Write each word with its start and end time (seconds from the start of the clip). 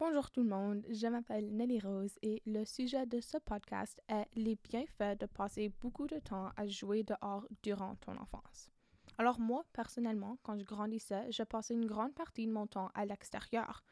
Bonjour 0.00 0.28
tout 0.32 0.42
le 0.42 0.48
monde, 0.48 0.84
je 0.90 1.06
m'appelle 1.06 1.54
Nelly 1.54 1.78
Rose 1.78 2.18
et 2.20 2.42
le 2.46 2.64
sujet 2.64 3.06
de 3.06 3.20
ce 3.20 3.38
podcast 3.38 4.02
est 4.08 4.26
les 4.34 4.56
bienfaits 4.56 5.20
de 5.20 5.26
passer 5.26 5.68
beaucoup 5.80 6.08
de 6.08 6.18
temps 6.18 6.50
à 6.56 6.66
jouer 6.66 7.04
dehors 7.04 7.46
durant 7.62 7.94
ton 7.96 8.16
enfance. 8.16 8.72
Alors 9.18 9.38
moi, 9.38 9.64
personnellement, 9.72 10.36
quand 10.42 10.58
je 10.58 10.64
grandissais, 10.64 11.30
je 11.30 11.44
passais 11.44 11.74
une 11.74 11.86
grande 11.86 12.12
partie 12.12 12.44
de 12.44 12.50
mon 12.50 12.66
temps 12.66 12.90
à 12.94 13.06
l'extérieur, 13.06 13.84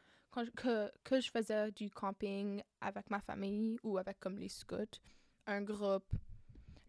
que, 0.57 0.91
je 1.09 1.31
faisais 1.31 1.71
du 1.71 1.89
camping 1.89 2.61
avec 2.81 3.09
ma 3.09 3.21
famille 3.21 3.79
ou 3.81 3.97
avec 3.97 4.19
comme 4.19 4.37
les 4.37 4.49
scouts, 4.49 4.99
un 5.47 5.61
groupe. 5.61 6.11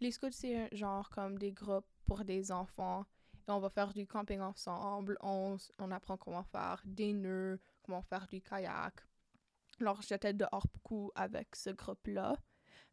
Les 0.01 0.11
scouts, 0.11 0.33
c'est 0.33 0.57
un 0.57 0.69
genre 0.73 1.09
comme 1.11 1.39
des 1.39 1.53
groupes 1.53 1.87
pour 2.05 2.25
des 2.25 2.51
enfants 2.51 3.07
et 3.47 3.53
on 3.53 3.61
va 3.61 3.71
faire 3.71 3.95
du 3.95 4.09
camping 4.09 4.41
ensemble, 4.41 5.17
on, 5.21 5.57
on 5.79 5.91
apprend 5.93 6.17
comment 6.17 6.43
faire 6.43 6.83
des 6.85 7.13
nœuds, 7.13 7.61
faire 8.03 8.27
du 8.27 8.41
kayak. 8.41 8.95
Alors, 9.81 10.03
j'étais 10.03 10.33
dehors 10.33 10.67
beaucoup 10.73 11.11
avec 11.15 11.57
ce 11.57 11.71
groupe-là. 11.71 12.37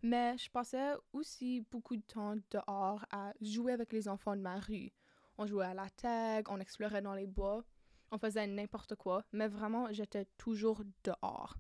Mais 0.04 0.38
je 0.38 0.49
passais 0.49 0.94
aussi 1.13 1.62
beaucoup 1.70 1.95
de 1.95 2.02
temps 2.02 2.36
dehors 2.49 3.05
à 3.12 3.34
jouer 3.41 3.73
avec 3.73 3.94
les 3.94 4.08
enfants 4.08 4.35
de 4.35 4.41
ma 4.41 4.59
rue. 4.59 4.91
On 5.38 5.46
jouait 5.46 5.66
à 5.66 5.73
la 5.73 5.90
tag, 5.90 6.48
on 6.49 6.59
explorait 6.59 7.02
dans 7.02 7.13
les 7.13 7.27
bois, 7.27 7.63
on 8.12 8.18
faisait 8.18 8.48
n'importe 8.48 8.96
quoi, 8.96 9.23
mais 9.32 9.48
vraiment, 9.48 9.91
j'étais 9.91 10.26
toujours 10.38 10.84
dehors. 11.04 11.55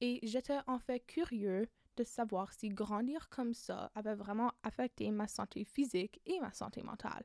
Et 0.00 0.20
j'étais 0.22 0.58
en 0.66 0.78
fait 0.78 1.00
curieux 1.00 1.68
de 1.96 2.04
savoir 2.04 2.52
si 2.52 2.68
grandir 2.68 3.28
comme 3.28 3.54
ça 3.54 3.90
avait 3.94 4.14
vraiment 4.14 4.52
affecté 4.62 5.10
ma 5.10 5.28
santé 5.28 5.64
physique 5.64 6.20
et 6.26 6.40
ma 6.40 6.52
santé 6.52 6.82
mentale. 6.82 7.24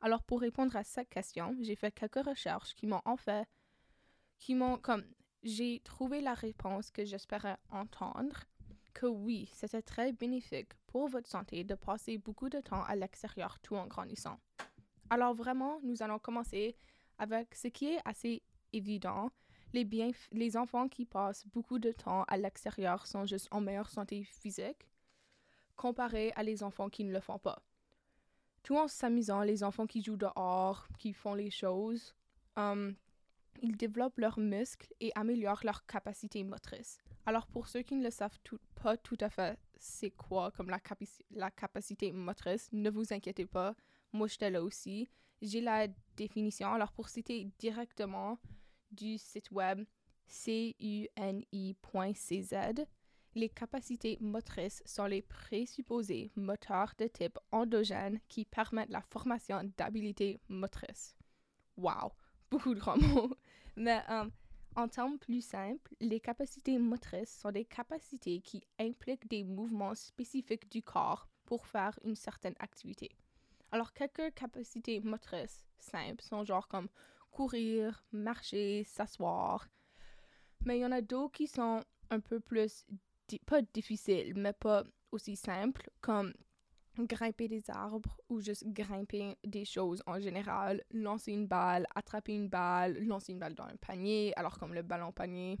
Alors 0.00 0.22
pour 0.22 0.40
répondre 0.40 0.76
à 0.76 0.84
cette 0.84 1.08
question, 1.08 1.56
j'ai 1.60 1.76
fait 1.76 1.92
quelques 1.92 2.24
recherches 2.24 2.74
qui 2.74 2.86
m'ont 2.86 3.02
en 3.04 3.16
fait 3.16 3.48
qui 4.38 4.54
m'ont 4.54 4.78
comme 4.78 5.04
j'ai 5.42 5.80
trouvé 5.80 6.20
la 6.20 6.34
réponse 6.34 6.90
que 6.90 7.04
j'espérais 7.04 7.56
entendre 7.70 8.44
que 8.94 9.06
oui, 9.06 9.48
c'était 9.52 9.82
très 9.82 10.12
bénéfique 10.12 10.72
pour 10.86 11.08
votre 11.08 11.28
santé 11.28 11.62
de 11.62 11.74
passer 11.74 12.18
beaucoup 12.18 12.48
de 12.48 12.60
temps 12.60 12.82
à 12.84 12.96
l'extérieur 12.96 13.60
tout 13.60 13.76
en 13.76 13.86
grandissant. 13.86 14.38
Alors 15.10 15.34
vraiment, 15.34 15.78
nous 15.82 16.02
allons 16.02 16.18
commencer 16.18 16.76
avec 17.18 17.54
ce 17.54 17.68
qui 17.68 17.86
est 17.86 18.00
assez 18.04 18.42
évident. 18.72 19.30
Les, 19.72 19.88
les 20.32 20.56
enfants 20.56 20.88
qui 20.88 21.04
passent 21.04 21.46
beaucoup 21.46 21.78
de 21.78 21.92
temps 21.92 22.24
à 22.24 22.36
l'extérieur 22.36 23.06
sont 23.06 23.26
juste 23.26 23.48
en 23.50 23.60
meilleure 23.60 23.90
santé 23.90 24.24
physique 24.24 24.88
comparé 25.76 26.32
à 26.34 26.42
les 26.42 26.62
enfants 26.62 26.88
qui 26.88 27.04
ne 27.04 27.12
le 27.12 27.20
font 27.20 27.38
pas. 27.38 27.62
Tout 28.64 28.76
en 28.76 28.88
s'amusant, 28.88 29.42
les 29.42 29.62
enfants 29.62 29.86
qui 29.86 30.02
jouent 30.02 30.16
dehors, 30.16 30.88
qui 30.98 31.12
font 31.12 31.34
les 31.34 31.50
choses, 31.50 32.14
um, 32.56 32.96
ils 33.62 33.76
développent 33.76 34.18
leurs 34.18 34.38
muscles 34.38 34.92
et 35.00 35.12
améliorent 35.14 35.64
leur 35.64 35.86
capacité 35.86 36.42
motrice. 36.44 36.98
Alors 37.26 37.46
pour 37.46 37.68
ceux 37.68 37.82
qui 37.82 37.94
ne 37.94 38.04
le 38.04 38.10
savent 38.10 38.38
pas 38.74 38.96
tout 38.96 39.18
à 39.20 39.28
fait 39.28 39.58
c'est 39.78 40.10
quoi 40.10 40.50
comme 40.50 40.70
la, 40.70 41.50
capacité 41.50 42.10
motrice, 42.10 42.68
ne 42.72 42.90
vous 42.90 43.12
inquiétez 43.12 43.46
pas, 43.46 43.76
moi 44.12 44.26
j'étais 44.26 44.50
là 44.50 44.62
aussi. 44.62 45.08
J'ai 45.40 45.60
la 45.60 45.86
définition, 46.16 46.72
alors 46.72 46.90
pour 46.92 47.08
citer 47.08 47.48
directement 47.58 48.38
du 48.90 49.18
site 49.18 49.52
web 49.52 49.84
cuni.cz, 50.26 51.34
les 53.34 53.48
capacités 53.50 54.18
motrices 54.20 54.82
sont 54.84 55.06
les 55.06 55.22
présupposés 55.22 56.32
moteurs 56.34 56.94
de 56.98 57.06
type 57.06 57.38
endogène 57.52 58.18
qui 58.28 58.44
permettent 58.44 58.90
la 58.90 59.02
formation 59.02 59.62
d'habiletés 59.76 60.40
motrices. 60.48 61.14
Wow! 61.76 62.10
beaucoup 62.50 62.74
de 62.74 62.80
grands 62.80 62.98
mots. 62.98 63.30
Mais 63.78 64.02
euh, 64.10 64.28
en 64.74 64.88
termes 64.88 65.18
plus 65.18 65.40
simples, 65.40 65.94
les 66.00 66.18
capacités 66.18 66.78
motrices 66.78 67.38
sont 67.38 67.52
des 67.52 67.64
capacités 67.64 68.40
qui 68.40 68.64
impliquent 68.80 69.28
des 69.28 69.44
mouvements 69.44 69.94
spécifiques 69.94 70.68
du 70.70 70.82
corps 70.82 71.28
pour 71.46 71.64
faire 71.64 71.96
une 72.04 72.16
certaine 72.16 72.56
activité. 72.58 73.10
Alors, 73.70 73.92
quelques 73.92 74.34
capacités 74.34 75.00
motrices 75.00 75.64
simples 75.78 76.22
sont 76.22 76.44
genre 76.44 76.66
comme 76.66 76.88
courir, 77.30 78.04
marcher, 78.10 78.82
s'asseoir. 78.82 79.68
Mais 80.64 80.78
il 80.78 80.80
y 80.80 80.86
en 80.86 80.92
a 80.92 81.00
d'autres 81.00 81.32
qui 81.32 81.46
sont 81.46 81.80
un 82.10 82.20
peu 82.20 82.40
plus, 82.40 82.84
pas 83.46 83.62
difficiles, 83.62 84.34
mais 84.34 84.54
pas 84.54 84.84
aussi 85.12 85.36
simples, 85.36 85.88
comme 86.00 86.34
grimper 87.04 87.48
des 87.48 87.70
arbres 87.70 88.18
ou 88.28 88.40
juste 88.40 88.66
grimper 88.66 89.36
des 89.44 89.64
choses 89.64 90.02
en 90.06 90.20
général, 90.20 90.82
lancer 90.90 91.32
une 91.32 91.46
balle, 91.46 91.86
attraper 91.94 92.34
une 92.34 92.48
balle, 92.48 92.98
lancer 93.04 93.32
une 93.32 93.38
balle 93.38 93.54
dans 93.54 93.64
un 93.64 93.76
panier, 93.76 94.32
alors 94.36 94.58
comme 94.58 94.74
le 94.74 94.82
ballon 94.82 95.12
panier, 95.12 95.58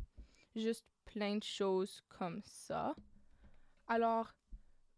juste 0.54 0.84
plein 1.04 1.36
de 1.36 1.44
choses 1.44 2.02
comme 2.08 2.40
ça. 2.44 2.94
Alors, 3.86 4.34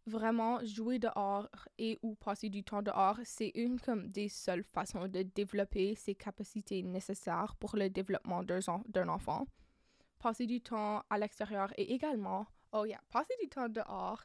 vraiment, 0.05 0.63
jouer 0.65 0.99
dehors 0.99 1.47
et 1.77 1.97
ou 2.01 2.15
passer 2.15 2.49
du 2.49 2.63
temps 2.63 2.81
dehors, 2.81 3.19
c'est 3.23 3.51
une 3.55 3.79
comme 3.79 4.09
des 4.09 4.29
seules 4.29 4.63
façons 4.63 5.07
de 5.07 5.23
développer 5.23 5.95
ses 5.95 6.15
capacités 6.15 6.83
nécessaires 6.83 7.55
pour 7.59 7.75
le 7.75 7.89
développement 7.89 8.43
d'un 8.43 9.07
enfant. 9.09 9.45
Passer 10.19 10.45
du 10.45 10.61
temps 10.61 11.03
à 11.09 11.17
l'extérieur 11.17 11.71
et 11.77 11.93
également, 11.93 12.45
oh 12.73 12.85
yeah, 12.85 13.01
passer 13.09 13.33
du 13.41 13.47
temps 13.47 13.69
dehors 13.69 14.23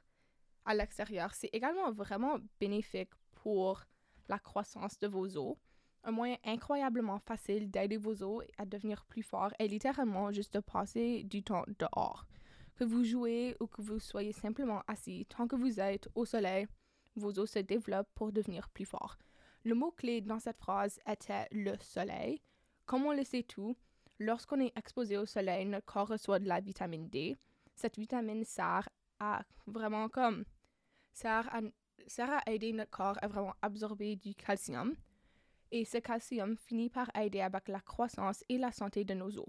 à 0.67 0.75
l'extérieur, 0.75 1.33
c'est 1.35 1.51
également 1.53 1.93
vraiment 1.93 2.39
bénéfique 2.61 3.13
pour 3.37 3.85
la 4.29 4.39
croissance 4.39 4.99
de 4.99 5.07
vos 5.07 5.37
os. 5.37 5.57
Un 6.03 6.11
moyen 6.11 6.37
incroyablement 6.45 7.19
facile 7.19 7.71
d'aider 7.71 7.97
vos 7.97 8.23
os 8.23 8.45
à 8.59 8.67
devenir 8.67 9.05
plus 9.07 9.23
forts 9.23 9.53
est 9.59 9.69
littéralement 9.69 10.31
juste 10.33 10.55
de 10.55 10.61
passer 10.61 11.23
du 11.25 11.43
temps 11.43 11.65
dehors. 11.79 12.27
Que 12.75 12.85
vous 12.85 13.05
jouez 13.05 13.57
ou 13.61 13.67
que 13.67 13.81
vous 13.81 13.99
soyez 13.99 14.33
simplement 14.33 14.83
assis, 14.87 15.27
tant 15.27 15.49
que 15.49 15.57
vous 15.57 15.81
êtes 15.81 16.09
au 16.15 16.25
soleil, 16.25 16.67
vos 17.15 17.39
os 17.39 17.51
se 17.51 17.61
développent 17.61 18.11
pour 18.15 18.33
devenir 18.33 18.69
plus 18.69 18.85
forts. 18.85 19.17
Le 19.65 19.75
mot-clé 19.75 20.21
dans 20.21 20.39
cette 20.39 20.59
phrase 20.59 21.01
était 21.09 21.47
le 21.51 21.77
soleil. 21.81 22.43
Comme 22.85 23.05
on 23.07 23.13
le 23.13 23.25
sait 23.25 23.43
tout, 23.43 23.77
lorsqu'on 24.19 24.61
est 24.61 24.77
exposé 24.77 25.17
au 25.17 25.27
soleil, 25.27 25.65
notre 25.65 25.87
corps 25.87 26.09
reçoit 26.09 26.39
de 26.39 26.47
la 26.47 26.61
vitamine 26.61 27.09
D. 27.09 27.37
Cette 27.75 27.99
vitamine 27.99 28.45
sert 28.45 28.89
à 29.19 29.43
vraiment 29.67 30.09
comme 30.09 30.45
sert 31.17 31.49
à, 31.53 32.51
aider 32.51 32.73
notre 32.73 32.91
corps 32.91 33.19
à 33.23 33.29
vraiment 33.29 33.55
absorber 33.63 34.17
du 34.17 34.35
calcium. 34.35 34.95
Et 35.71 35.85
ce 35.85 35.99
calcium 35.99 36.57
finit 36.57 36.91
par 36.91 37.11
aider 37.17 37.41
avec 37.41 37.69
la 37.69 37.81
croissance 37.81 38.45
et 38.49 38.59
la 38.59 38.71
santé 38.71 39.05
de 39.05 39.15
nos 39.15 39.39
os. 39.39 39.49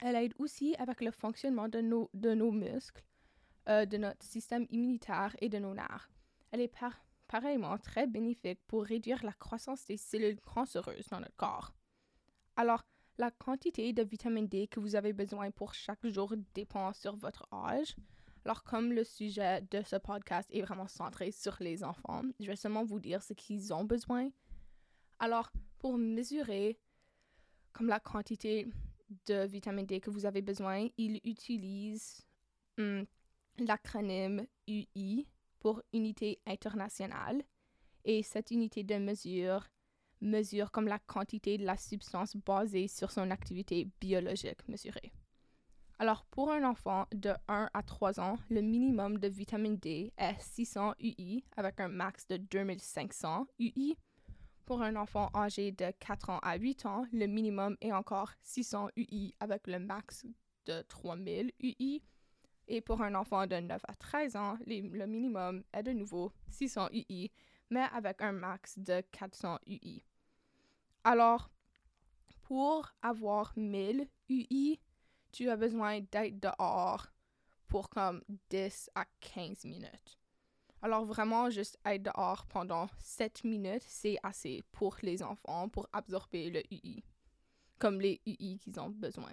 Elle 0.00 0.16
aide 0.16 0.34
aussi 0.38 0.74
avec 0.78 1.00
le 1.00 1.10
fonctionnement 1.10 1.68
de 1.68 1.80
nos, 1.80 2.10
de 2.14 2.34
nos 2.34 2.52
muscles, 2.52 3.04
euh, 3.68 3.86
de 3.86 3.96
notre 3.96 4.24
système 4.24 4.66
immunitaire 4.70 5.34
et 5.40 5.48
de 5.48 5.58
nos 5.58 5.74
nerfs. 5.74 6.10
Elle 6.52 6.60
est 6.60 6.74
pareillement 7.26 7.78
très 7.78 8.06
bénéfique 8.06 8.60
pour 8.66 8.84
réduire 8.84 9.24
la 9.24 9.32
croissance 9.32 9.84
des 9.86 9.96
cellules 9.96 10.40
cancéreuses 10.42 11.08
dans 11.08 11.20
notre 11.20 11.36
corps. 11.36 11.72
Alors, 12.56 12.84
la 13.18 13.30
quantité 13.30 13.92
de 13.92 14.02
vitamine 14.02 14.48
D 14.48 14.66
que 14.66 14.80
vous 14.80 14.96
avez 14.96 15.12
besoin 15.12 15.50
pour 15.50 15.74
chaque 15.74 16.06
jour 16.06 16.34
dépend 16.54 16.92
sur 16.92 17.16
votre 17.16 17.48
âge, 17.52 17.96
alors, 18.44 18.62
comme 18.62 18.92
le 18.92 19.04
sujet 19.04 19.62
de 19.70 19.82
ce 19.82 19.96
podcast 19.96 20.48
est 20.52 20.60
vraiment 20.60 20.86
centré 20.86 21.30
sur 21.30 21.56
les 21.60 21.82
enfants, 21.82 22.22
je 22.38 22.46
vais 22.46 22.56
seulement 22.56 22.84
vous 22.84 23.00
dire 23.00 23.22
ce 23.22 23.32
qu'ils 23.32 23.72
ont 23.72 23.84
besoin. 23.84 24.30
Alors, 25.18 25.50
pour 25.78 25.96
mesurer 25.96 26.78
comme 27.72 27.88
la 27.88 28.00
quantité 28.00 28.68
de 29.26 29.46
vitamine 29.46 29.86
D 29.86 29.98
que 29.98 30.10
vous 30.10 30.26
avez 30.26 30.42
besoin, 30.42 30.88
ils 30.98 31.20
utilisent 31.24 32.20
hum, 32.78 33.06
l'acronyme 33.58 34.46
UI 34.68 35.26
pour 35.58 35.82
unité 35.94 36.40
internationale. 36.46 37.42
Et 38.04 38.22
cette 38.22 38.50
unité 38.50 38.84
de 38.84 38.96
mesure 38.96 39.66
mesure 40.20 40.70
comme 40.70 40.88
la 40.88 40.98
quantité 40.98 41.56
de 41.58 41.64
la 41.64 41.76
substance 41.76 42.36
basée 42.36 42.88
sur 42.88 43.10
son 43.10 43.30
activité 43.30 43.88
biologique 44.00 44.68
mesurée. 44.68 45.12
Alors, 46.04 46.26
pour 46.26 46.52
un 46.52 46.64
enfant 46.64 47.06
de 47.14 47.30
1 47.48 47.70
à 47.72 47.82
3 47.82 48.20
ans, 48.20 48.36
le 48.50 48.60
minimum 48.60 49.18
de 49.18 49.26
vitamine 49.26 49.78
D 49.78 50.12
est 50.18 50.38
600 50.38 50.96
UI 51.00 51.42
avec 51.56 51.80
un 51.80 51.88
max 51.88 52.28
de 52.28 52.36
2500 52.36 53.46
UI. 53.58 53.96
Pour 54.66 54.82
un 54.82 54.96
enfant 54.96 55.30
âgé 55.34 55.72
de 55.72 55.90
4 55.98 56.28
ans 56.28 56.40
à 56.42 56.58
8 56.58 56.84
ans, 56.84 57.06
le 57.10 57.24
minimum 57.24 57.78
est 57.80 57.90
encore 57.90 58.32
600 58.42 58.90
UI 58.98 59.34
avec 59.40 59.66
le 59.66 59.78
max 59.78 60.26
de 60.66 60.82
3000 60.82 61.52
UI. 61.58 62.02
Et 62.68 62.82
pour 62.82 63.00
un 63.00 63.14
enfant 63.14 63.46
de 63.46 63.56
9 63.56 63.80
à 63.88 63.94
13 63.94 64.36
ans, 64.36 64.58
le 64.66 65.06
minimum 65.06 65.64
est 65.72 65.84
de 65.84 65.92
nouveau 65.92 66.32
600 66.50 66.90
UI, 66.92 67.30
mais 67.70 67.86
avec 67.94 68.20
un 68.20 68.32
max 68.32 68.78
de 68.78 69.02
400 69.10 69.58
UI. 69.66 70.04
Alors, 71.02 71.50
pour 72.42 72.92
avoir 73.00 73.54
1000 73.56 74.06
UI, 74.28 74.78
tu 75.34 75.50
as 75.50 75.56
besoin 75.56 76.00
d'être 76.12 76.38
dehors 76.38 77.08
pour 77.66 77.90
comme 77.90 78.22
10 78.50 78.90
à 78.94 79.04
15 79.20 79.64
minutes. 79.64 80.18
Alors 80.80 81.04
vraiment, 81.04 81.50
juste 81.50 81.76
être 81.84 82.04
dehors 82.04 82.46
pendant 82.46 82.86
7 82.98 83.42
minutes, 83.42 83.82
c'est 83.84 84.16
assez 84.22 84.62
pour 84.70 84.96
les 85.02 85.22
enfants 85.24 85.68
pour 85.68 85.88
absorber 85.92 86.50
le 86.50 86.62
UI, 86.70 87.02
comme 87.78 88.00
les 88.00 88.20
UI 88.26 88.58
qu'ils 88.58 88.78
ont 88.78 88.90
besoin. 88.90 89.32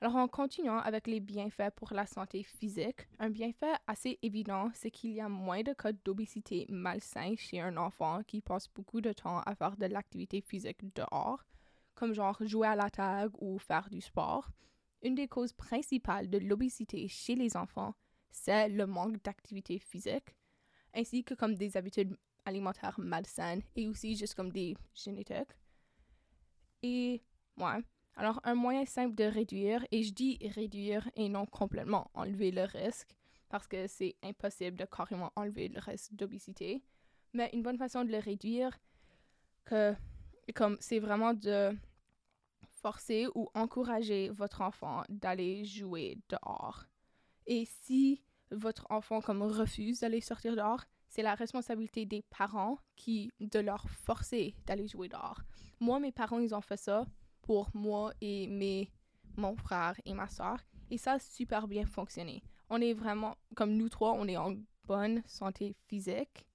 Alors 0.00 0.14
en 0.14 0.28
continuant 0.28 0.78
avec 0.78 1.08
les 1.08 1.18
bienfaits 1.18 1.74
pour 1.74 1.92
la 1.92 2.06
santé 2.06 2.44
physique, 2.44 3.08
un 3.18 3.30
bienfait 3.30 3.74
assez 3.88 4.20
évident, 4.22 4.70
c'est 4.72 4.92
qu'il 4.92 5.10
y 5.10 5.20
a 5.20 5.28
moins 5.28 5.62
de 5.62 5.72
cas 5.72 5.90
d'obésité 6.04 6.64
malsain 6.68 7.34
chez 7.36 7.60
un 7.60 7.76
enfant 7.76 8.22
qui 8.22 8.40
passe 8.40 8.68
beaucoup 8.72 9.00
de 9.00 9.12
temps 9.12 9.40
à 9.40 9.56
faire 9.56 9.76
de 9.76 9.86
l'activité 9.86 10.40
physique 10.40 10.94
dehors, 10.94 11.42
comme 11.96 12.12
genre 12.12 12.38
jouer 12.42 12.68
à 12.68 12.76
la 12.76 12.88
tag 12.88 13.30
ou 13.40 13.58
faire 13.58 13.90
du 13.90 14.00
sport. 14.00 14.48
Une 15.02 15.14
des 15.14 15.28
causes 15.28 15.52
principales 15.52 16.28
de 16.28 16.38
l'obésité 16.38 17.06
chez 17.08 17.34
les 17.34 17.56
enfants, 17.56 17.94
c'est 18.30 18.68
le 18.68 18.86
manque 18.86 19.22
d'activité 19.22 19.78
physique, 19.78 20.34
ainsi 20.94 21.22
que 21.22 21.34
comme 21.34 21.54
des 21.54 21.76
habitudes 21.76 22.16
alimentaires 22.44 22.98
malsaines 22.98 23.62
et 23.76 23.86
aussi 23.86 24.16
juste 24.16 24.34
comme 24.34 24.50
des 24.50 24.76
génétiques. 24.94 25.52
Et 26.82 27.22
ouais, 27.58 27.82
alors 28.16 28.40
un 28.44 28.54
moyen 28.54 28.84
simple 28.84 29.14
de 29.14 29.24
réduire, 29.24 29.86
et 29.92 30.02
je 30.02 30.12
dis 30.12 30.38
réduire 30.54 31.08
et 31.14 31.28
non 31.28 31.46
complètement 31.46 32.10
enlever 32.14 32.50
le 32.50 32.64
risque, 32.64 33.14
parce 33.48 33.66
que 33.66 33.86
c'est 33.86 34.16
impossible 34.22 34.76
de 34.76 34.84
carrément 34.84 35.32
enlever 35.36 35.68
le 35.68 35.78
risque 35.78 36.14
d'obésité, 36.14 36.82
mais 37.32 37.50
une 37.52 37.62
bonne 37.62 37.78
façon 37.78 38.04
de 38.04 38.10
le 38.10 38.18
réduire, 38.18 38.76
que 39.64 39.94
comme 40.54 40.76
c'est 40.80 40.98
vraiment 40.98 41.34
de 41.34 41.76
forcer 42.88 43.26
ou 43.34 43.50
encourager 43.54 44.30
votre 44.30 44.62
enfant 44.62 45.02
d'aller 45.10 45.62
jouer 45.62 46.18
dehors. 46.30 46.86
Et 47.46 47.66
si 47.82 48.22
votre 48.50 48.86
enfant 48.88 49.20
comme 49.20 49.42
refuse 49.42 50.00
d'aller 50.00 50.22
sortir 50.22 50.56
dehors, 50.56 50.84
c'est 51.06 51.20
la 51.20 51.34
responsabilité 51.34 52.06
des 52.06 52.22
parents 52.30 52.78
qui 52.96 53.30
de 53.40 53.58
leur 53.58 53.90
forcer 53.90 54.54
d'aller 54.66 54.88
jouer 54.88 55.08
dehors. 55.10 55.42
Moi, 55.80 56.00
mes 56.00 56.12
parents, 56.12 56.38
ils 56.38 56.54
ont 56.54 56.62
fait 56.62 56.78
ça 56.78 57.04
pour 57.42 57.68
moi 57.74 58.14
et 58.22 58.46
mes, 58.46 58.90
mon 59.36 59.54
frère 59.54 60.00
et 60.06 60.14
ma 60.14 60.30
soeur. 60.30 60.58
Et 60.90 60.96
ça 60.96 61.12
a 61.12 61.18
super 61.18 61.68
bien 61.68 61.84
fonctionné. 61.84 62.42
On 62.70 62.80
est 62.80 62.94
vraiment, 62.94 63.36
comme 63.54 63.74
nous 63.76 63.90
trois, 63.90 64.14
on 64.14 64.26
est 64.26 64.38
en 64.38 64.54
bonne 64.84 65.22
santé 65.26 65.76
physique. 65.84 66.46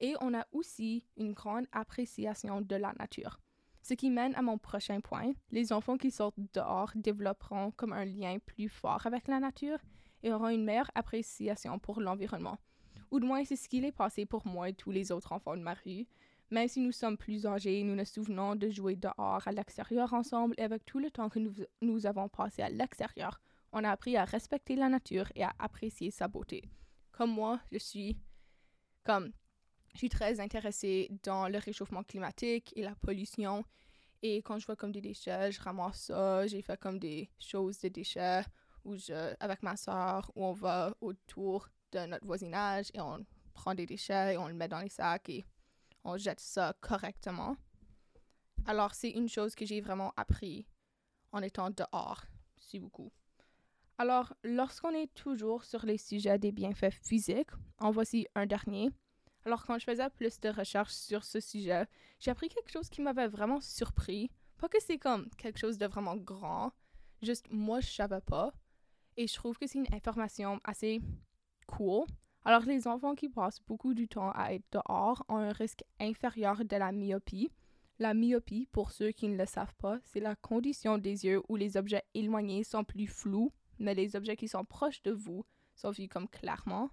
Et 0.00 0.16
on 0.20 0.34
a 0.34 0.44
aussi 0.50 1.06
une 1.16 1.34
grande 1.34 1.66
appréciation 1.70 2.62
de 2.62 2.74
la 2.74 2.92
nature. 2.94 3.38
Ce 3.82 3.94
qui 3.94 4.10
mène 4.10 4.34
à 4.36 4.42
mon 4.42 4.58
prochain 4.58 5.00
point. 5.00 5.32
Les 5.50 5.72
enfants 5.72 5.96
qui 5.96 6.10
sortent 6.10 6.38
dehors 6.54 6.92
développeront 6.94 7.72
comme 7.72 7.92
un 7.92 8.04
lien 8.04 8.38
plus 8.38 8.68
fort 8.68 9.04
avec 9.06 9.26
la 9.26 9.40
nature 9.40 9.78
et 10.22 10.32
auront 10.32 10.48
une 10.48 10.64
meilleure 10.64 10.90
appréciation 10.94 11.78
pour 11.80 12.00
l'environnement. 12.00 12.58
Ou 13.10 13.18
du 13.18 13.26
moins, 13.26 13.44
c'est 13.44 13.56
ce 13.56 13.68
qu'il 13.68 13.84
est 13.84 13.92
passé 13.92 14.24
pour 14.24 14.46
moi 14.46 14.68
et 14.68 14.72
tous 14.72 14.92
les 14.92 15.10
autres 15.10 15.32
enfants 15.32 15.56
de 15.56 15.62
ma 15.62 15.74
rue. 15.74 16.06
Même 16.50 16.68
si 16.68 16.80
nous 16.80 16.92
sommes 16.92 17.16
plus 17.16 17.44
âgés, 17.44 17.82
nous 17.82 17.96
nous 17.96 18.04
souvenons 18.04 18.54
de 18.54 18.70
jouer 18.70 18.94
dehors 18.94 19.46
à 19.46 19.52
l'extérieur 19.52 20.12
ensemble 20.12 20.54
et 20.58 20.62
avec 20.62 20.84
tout 20.84 20.98
le 20.98 21.10
temps 21.10 21.28
que 21.28 21.38
nous, 21.38 21.52
nous 21.80 22.06
avons 22.06 22.28
passé 22.28 22.62
à 22.62 22.68
l'extérieur, 22.68 23.40
on 23.72 23.84
a 23.84 23.90
appris 23.90 24.16
à 24.16 24.24
respecter 24.24 24.76
la 24.76 24.88
nature 24.88 25.26
et 25.34 25.42
à 25.42 25.52
apprécier 25.58 26.10
sa 26.10 26.28
beauté. 26.28 26.62
Comme 27.10 27.32
moi, 27.32 27.58
je 27.72 27.78
suis 27.78 28.18
comme 29.02 29.32
je 29.92 29.98
suis 29.98 30.08
très 30.08 30.40
intéressée 30.40 31.10
dans 31.22 31.48
le 31.48 31.58
réchauffement 31.58 32.02
climatique 32.02 32.72
et 32.76 32.82
la 32.82 32.94
pollution. 32.94 33.64
Et 34.22 34.38
quand 34.42 34.58
je 34.58 34.66
vois 34.66 34.76
comme 34.76 34.92
des 34.92 35.00
déchets, 35.00 35.52
je 35.52 35.60
ramasse 35.60 36.04
ça. 36.04 36.46
J'ai 36.46 36.62
fait 36.62 36.78
comme 36.78 36.98
des 36.98 37.28
choses 37.38 37.78
de 37.80 37.88
déchets 37.88 38.42
où 38.84 38.96
je, 38.96 39.34
avec 39.40 39.62
ma 39.62 39.76
soeur, 39.76 40.30
où 40.34 40.44
on 40.44 40.52
va 40.52 40.94
autour 41.00 41.68
de 41.92 42.06
notre 42.06 42.26
voisinage 42.26 42.90
et 42.94 43.00
on 43.00 43.24
prend 43.52 43.74
des 43.74 43.86
déchets 43.86 44.34
et 44.34 44.38
on 44.38 44.48
le 44.48 44.54
met 44.54 44.68
dans 44.68 44.80
les 44.80 44.88
sacs 44.88 45.28
et 45.28 45.44
on 46.04 46.16
jette 46.16 46.40
ça 46.40 46.74
correctement. 46.80 47.56
Alors, 48.66 48.94
c'est 48.94 49.10
une 49.10 49.28
chose 49.28 49.54
que 49.54 49.66
j'ai 49.66 49.80
vraiment 49.80 50.12
appris 50.16 50.66
en 51.32 51.42
étant 51.42 51.70
dehors, 51.70 52.22
si 52.58 52.78
beaucoup. 52.78 53.12
Alors, 53.98 54.32
lorsqu'on 54.42 54.94
est 54.94 55.12
toujours 55.14 55.64
sur 55.64 55.84
les 55.84 55.98
sujets 55.98 56.38
des 56.38 56.52
bienfaits 56.52 56.94
physiques, 57.02 57.50
en 57.78 57.90
voici 57.90 58.26
un 58.34 58.46
dernier. 58.46 58.90
Alors, 59.44 59.64
quand 59.66 59.78
je 59.78 59.84
faisais 59.84 60.08
plus 60.10 60.40
de 60.40 60.48
recherches 60.48 60.92
sur 60.92 61.24
ce 61.24 61.40
sujet, 61.40 61.86
j'ai 62.20 62.30
appris 62.30 62.48
quelque 62.48 62.70
chose 62.70 62.88
qui 62.88 63.02
m'avait 63.02 63.28
vraiment 63.28 63.60
surpris. 63.60 64.30
Pas 64.58 64.68
que 64.68 64.80
c'est 64.80 64.98
comme 64.98 65.28
quelque 65.30 65.58
chose 65.58 65.78
de 65.78 65.86
vraiment 65.86 66.16
grand, 66.16 66.72
juste 67.22 67.46
moi, 67.50 67.80
je 67.80 67.90
savais 67.90 68.20
pas. 68.20 68.52
Et 69.16 69.26
je 69.26 69.34
trouve 69.34 69.58
que 69.58 69.66
c'est 69.66 69.78
une 69.78 69.94
information 69.94 70.60
assez 70.64 71.00
cool. 71.66 72.06
Alors, 72.44 72.62
les 72.62 72.86
enfants 72.86 73.14
qui 73.14 73.28
passent 73.28 73.60
beaucoup 73.66 73.94
du 73.94 74.08
temps 74.08 74.30
à 74.32 74.52
être 74.52 74.64
dehors 74.72 75.24
ont 75.28 75.36
un 75.36 75.52
risque 75.52 75.84
inférieur 76.00 76.64
de 76.64 76.76
la 76.76 76.92
myopie. 76.92 77.50
La 77.98 78.14
myopie, 78.14 78.66
pour 78.72 78.90
ceux 78.90 79.10
qui 79.12 79.28
ne 79.28 79.36
le 79.36 79.46
savent 79.46 79.74
pas, 79.76 79.98
c'est 80.04 80.20
la 80.20 80.34
condition 80.34 80.98
des 80.98 81.24
yeux 81.24 81.42
où 81.48 81.56
les 81.56 81.76
objets 81.76 82.02
éloignés 82.14 82.64
sont 82.64 82.84
plus 82.84 83.06
flous, 83.06 83.52
mais 83.78 83.94
les 83.94 84.16
objets 84.16 84.36
qui 84.36 84.48
sont 84.48 84.64
proches 84.64 85.02
de 85.02 85.12
vous 85.12 85.44
sont 85.76 85.90
vus 85.90 86.08
comme 86.08 86.28
clairement. 86.28 86.90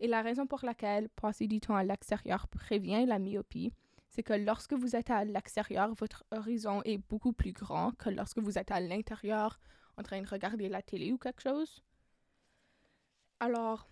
Et 0.00 0.08
la 0.08 0.22
raison 0.22 0.46
pour 0.46 0.64
laquelle 0.64 1.08
passer 1.08 1.46
du 1.46 1.60
temps 1.60 1.76
à 1.76 1.84
l'extérieur 1.84 2.48
prévient 2.48 3.06
la 3.06 3.18
myopie, 3.18 3.72
c'est 4.08 4.22
que 4.22 4.34
lorsque 4.34 4.74
vous 4.74 4.94
êtes 4.94 5.10
à 5.10 5.24
l'extérieur, 5.24 5.94
votre 5.94 6.24
horizon 6.30 6.82
est 6.84 6.98
beaucoup 6.98 7.32
plus 7.32 7.52
grand 7.52 7.92
que 7.92 8.10
lorsque 8.10 8.38
vous 8.38 8.58
êtes 8.58 8.70
à 8.70 8.80
l'intérieur 8.80 9.58
en 9.96 10.02
train 10.02 10.20
de 10.20 10.28
regarder 10.28 10.68
la 10.68 10.82
télé 10.82 11.12
ou 11.12 11.18
quelque 11.18 11.42
chose. 11.42 11.82
Alors, 13.40 13.88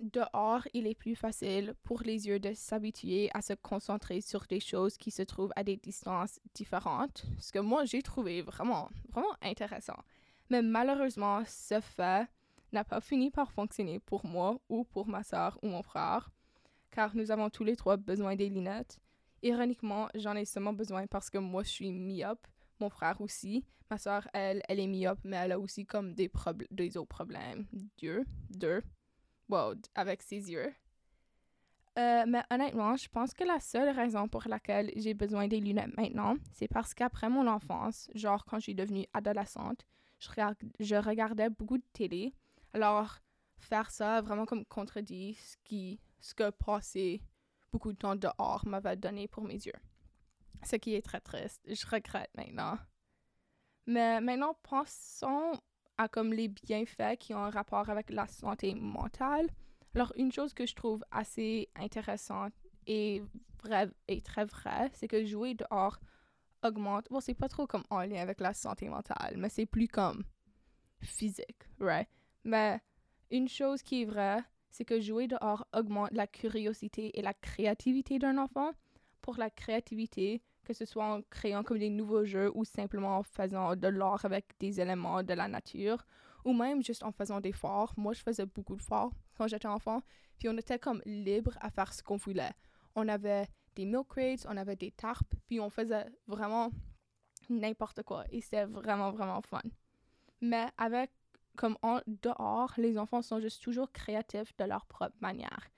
dehors, 0.00 0.66
il 0.72 0.86
est 0.86 0.94
plus 0.94 1.14
facile 1.14 1.74
pour 1.82 2.02
les 2.02 2.26
yeux 2.26 2.38
de 2.38 2.52
s'habituer 2.54 3.30
à 3.34 3.42
se 3.42 3.52
concentrer 3.54 4.20
sur 4.20 4.46
des 4.46 4.60
choses 4.60 4.96
qui 4.96 5.10
se 5.10 5.22
trouvent 5.22 5.52
à 5.56 5.64
des 5.64 5.76
distances 5.76 6.40
différentes, 6.54 7.24
ce 7.38 7.52
que 7.52 7.58
moi 7.58 7.84
j'ai 7.84 8.02
trouvé 8.02 8.42
vraiment, 8.42 8.88
vraiment 9.10 9.34
intéressant. 9.42 9.98
Mais 10.50 10.62
malheureusement, 10.62 11.42
ce 11.46 11.80
fait 11.80 12.28
n'a 12.72 12.84
pas 12.84 13.00
fini 13.00 13.30
par 13.30 13.52
fonctionner 13.52 13.98
pour 13.98 14.24
moi 14.26 14.60
ou 14.68 14.84
pour 14.84 15.06
ma 15.08 15.22
soeur 15.22 15.58
ou 15.62 15.68
mon 15.68 15.82
frère, 15.82 16.30
car 16.90 17.14
nous 17.16 17.30
avons 17.30 17.50
tous 17.50 17.64
les 17.64 17.76
trois 17.76 17.96
besoin 17.96 18.36
des 18.36 18.48
lunettes. 18.48 18.98
Ironiquement, 19.42 20.08
j'en 20.14 20.36
ai 20.36 20.44
seulement 20.44 20.72
besoin 20.72 21.06
parce 21.06 21.30
que 21.30 21.38
moi 21.38 21.62
je 21.62 21.70
suis 21.70 21.92
myope, 21.92 22.46
mon 22.80 22.90
frère 22.90 23.20
aussi. 23.20 23.64
Ma 23.90 23.98
soeur, 23.98 24.28
elle, 24.32 24.62
elle 24.68 24.78
est 24.78 24.86
myope, 24.86 25.18
mais 25.24 25.36
elle 25.36 25.52
a 25.52 25.58
aussi 25.58 25.84
comme 25.84 26.14
des, 26.14 26.30
des 26.70 26.96
autres 26.96 27.08
problèmes. 27.08 27.66
Dieu, 27.96 28.24
deux. 28.50 28.82
Wow, 29.48 29.74
avec 29.94 30.22
ses 30.22 30.50
yeux. 30.52 30.72
Euh, 31.98 32.24
mais 32.28 32.42
honnêtement, 32.50 32.96
je 32.96 33.08
pense 33.08 33.34
que 33.34 33.42
la 33.42 33.58
seule 33.58 33.88
raison 33.90 34.28
pour 34.28 34.44
laquelle 34.46 34.92
j'ai 34.94 35.12
besoin 35.12 35.48
des 35.48 35.58
lunettes 35.58 35.96
maintenant, 35.96 36.36
c'est 36.52 36.68
parce 36.68 36.94
qu'après 36.94 37.28
mon 37.28 37.48
enfance, 37.48 38.08
genre 38.14 38.44
quand 38.44 38.58
je 38.58 38.64
suis 38.64 38.74
devenue 38.76 39.06
adolescente, 39.12 39.84
je 40.20 40.94
regardais 40.94 41.50
beaucoup 41.50 41.78
de 41.78 41.84
télé 41.92 42.32
alors, 42.72 43.18
faire 43.58 43.90
ça 43.90 44.20
vraiment 44.20 44.46
comme 44.46 44.64
contredit 44.64 45.34
ce, 45.34 45.56
qui, 45.64 46.00
ce 46.20 46.34
que 46.34 46.50
passer 46.50 47.22
beaucoup 47.72 47.92
de 47.92 47.98
temps 47.98 48.16
dehors 48.16 48.66
m'avait 48.66 48.96
donné 48.96 49.28
pour 49.28 49.44
mes 49.44 49.54
yeux. 49.54 49.72
Ce 50.64 50.76
qui 50.76 50.94
est 50.94 51.02
très 51.02 51.20
triste. 51.20 51.62
Je 51.66 51.86
regrette 51.86 52.30
maintenant. 52.34 52.78
Mais 53.86 54.20
maintenant, 54.20 54.56
pensons 54.62 55.52
à 55.98 56.08
comme 56.08 56.32
les 56.32 56.48
bienfaits 56.48 57.16
qui 57.18 57.34
ont 57.34 57.44
un 57.44 57.50
rapport 57.50 57.88
avec 57.90 58.10
la 58.10 58.26
santé 58.26 58.74
mentale. 58.74 59.48
Alors, 59.94 60.12
une 60.16 60.32
chose 60.32 60.54
que 60.54 60.66
je 60.66 60.74
trouve 60.74 61.04
assez 61.10 61.68
intéressante 61.74 62.52
et, 62.86 63.22
vrai, 63.62 63.90
et 64.08 64.20
très 64.20 64.44
vraie, 64.44 64.90
c'est 64.94 65.08
que 65.08 65.24
jouer 65.24 65.54
dehors 65.54 65.98
augmente. 66.62 67.06
Bon, 67.10 67.20
c'est 67.20 67.34
pas 67.34 67.48
trop 67.48 67.66
comme 67.66 67.84
en 67.90 68.00
lien 68.00 68.20
avec 68.20 68.40
la 68.40 68.54
santé 68.54 68.88
mentale, 68.88 69.36
mais 69.36 69.48
c'est 69.48 69.66
plus 69.66 69.88
comme 69.88 70.24
physique, 71.00 71.62
right? 71.80 72.08
Mais 72.44 72.80
une 73.30 73.48
chose 73.48 73.82
qui 73.82 74.02
est 74.02 74.06
vraie, 74.06 74.42
c'est 74.70 74.84
que 74.84 75.00
jouer 75.00 75.26
dehors 75.26 75.66
augmente 75.72 76.12
la 76.12 76.26
curiosité 76.26 77.18
et 77.18 77.22
la 77.22 77.34
créativité 77.34 78.18
d'un 78.18 78.38
enfant. 78.38 78.72
Pour 79.20 79.36
la 79.36 79.50
créativité, 79.50 80.42
que 80.64 80.72
ce 80.72 80.84
soit 80.84 81.04
en 81.04 81.22
créant 81.22 81.62
comme 81.62 81.78
des 81.78 81.90
nouveaux 81.90 82.24
jeux 82.24 82.50
ou 82.54 82.64
simplement 82.64 83.18
en 83.18 83.22
faisant 83.22 83.76
de 83.76 83.88
l'art 83.88 84.24
avec 84.24 84.46
des 84.58 84.80
éléments 84.80 85.22
de 85.22 85.34
la 85.34 85.48
nature, 85.48 86.06
ou 86.44 86.52
même 86.52 86.82
juste 86.82 87.02
en 87.02 87.12
faisant 87.12 87.40
des 87.40 87.52
forts. 87.52 87.92
Moi, 87.96 88.12
je 88.12 88.22
faisais 88.22 88.46
beaucoup 88.46 88.76
de 88.76 88.82
forts 88.82 89.12
quand 89.36 89.46
j'étais 89.46 89.68
enfant, 89.68 90.00
puis 90.38 90.48
on 90.48 90.56
était 90.56 90.78
comme 90.78 91.02
libre 91.04 91.56
à 91.60 91.70
faire 91.70 91.92
ce 91.92 92.02
qu'on 92.02 92.16
voulait. 92.16 92.52
On 92.94 93.08
avait 93.08 93.46
des 93.74 93.84
milk 93.84 94.08
crates, 94.08 94.46
on 94.48 94.56
avait 94.56 94.76
des 94.76 94.90
tarpes, 94.90 95.34
puis 95.46 95.60
on 95.60 95.70
faisait 95.70 96.06
vraiment 96.26 96.70
n'importe 97.48 98.02
quoi, 98.02 98.24
et 98.30 98.40
c'était 98.40 98.66
vraiment, 98.66 99.10
vraiment 99.10 99.42
fun. 99.42 99.62
Mais 100.40 100.66
avec 100.78 101.10
comme 101.56 101.76
en 101.82 102.00
dehors, 102.06 102.72
les 102.76 102.98
enfants 102.98 103.22
sont 103.22 103.40
juste 103.40 103.62
toujours 103.62 103.92
créatifs 103.92 104.56
de 104.56 104.64
leur 104.64 104.86
propre 104.86 105.16
manière. 105.20 105.70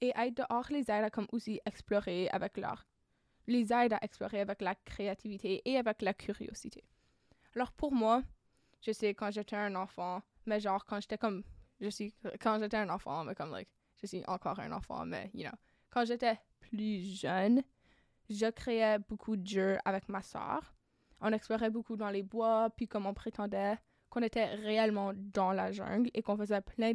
Et 0.00 0.12
être 0.16 0.36
dehors 0.36 0.66
les 0.70 0.90
aide 0.90 1.04
à 1.04 1.10
comme 1.10 1.26
aussi 1.32 1.60
explorer 1.64 2.28
avec 2.30 2.56
leur 2.58 2.86
les 3.46 3.72
aide 3.72 3.92
à 3.92 3.98
explorer 4.02 4.40
avec 4.40 4.60
la 4.60 4.74
créativité 4.74 5.62
et 5.64 5.78
avec 5.78 6.02
la 6.02 6.14
curiosité. 6.14 6.84
Alors 7.54 7.72
pour 7.72 7.92
moi, 7.92 8.22
je 8.82 8.92
sais 8.92 9.14
quand 9.14 9.30
j'étais 9.30 9.56
un 9.56 9.74
enfant, 9.76 10.22
mais 10.46 10.60
genre 10.60 10.84
quand 10.84 11.00
j'étais 11.00 11.18
comme 11.18 11.42
je 11.80 11.88
suis 11.88 12.14
quand 12.40 12.58
j'étais 12.58 12.76
un 12.76 12.88
enfant, 12.90 13.24
mais 13.24 13.34
comme 13.34 13.52
like 13.52 13.68
je 13.96 14.06
suis 14.06 14.24
encore 14.26 14.60
un 14.60 14.72
enfant, 14.72 15.06
mais 15.06 15.30
you 15.32 15.44
know, 15.44 15.56
quand 15.90 16.04
j'étais 16.04 16.38
plus 16.60 17.18
jeune, 17.18 17.62
je 18.28 18.50
créais 18.50 18.98
beaucoup 18.98 19.36
de 19.36 19.46
jeux 19.46 19.78
avec 19.84 20.08
ma 20.08 20.22
soeur. 20.22 20.74
On 21.20 21.32
explorait 21.32 21.70
beaucoup 21.70 21.96
dans 21.96 22.10
les 22.10 22.22
bois, 22.22 22.68
puis 22.76 22.86
comme 22.86 23.06
on 23.06 23.14
prétendait 23.14 23.78
qu'on 24.10 24.22
était 24.22 24.54
réellement 24.54 25.12
dans 25.14 25.52
la 25.52 25.72
jungle 25.72 26.10
et 26.14 26.22
qu'on 26.22 26.36
faisait 26.36 26.60
plein 26.60 26.92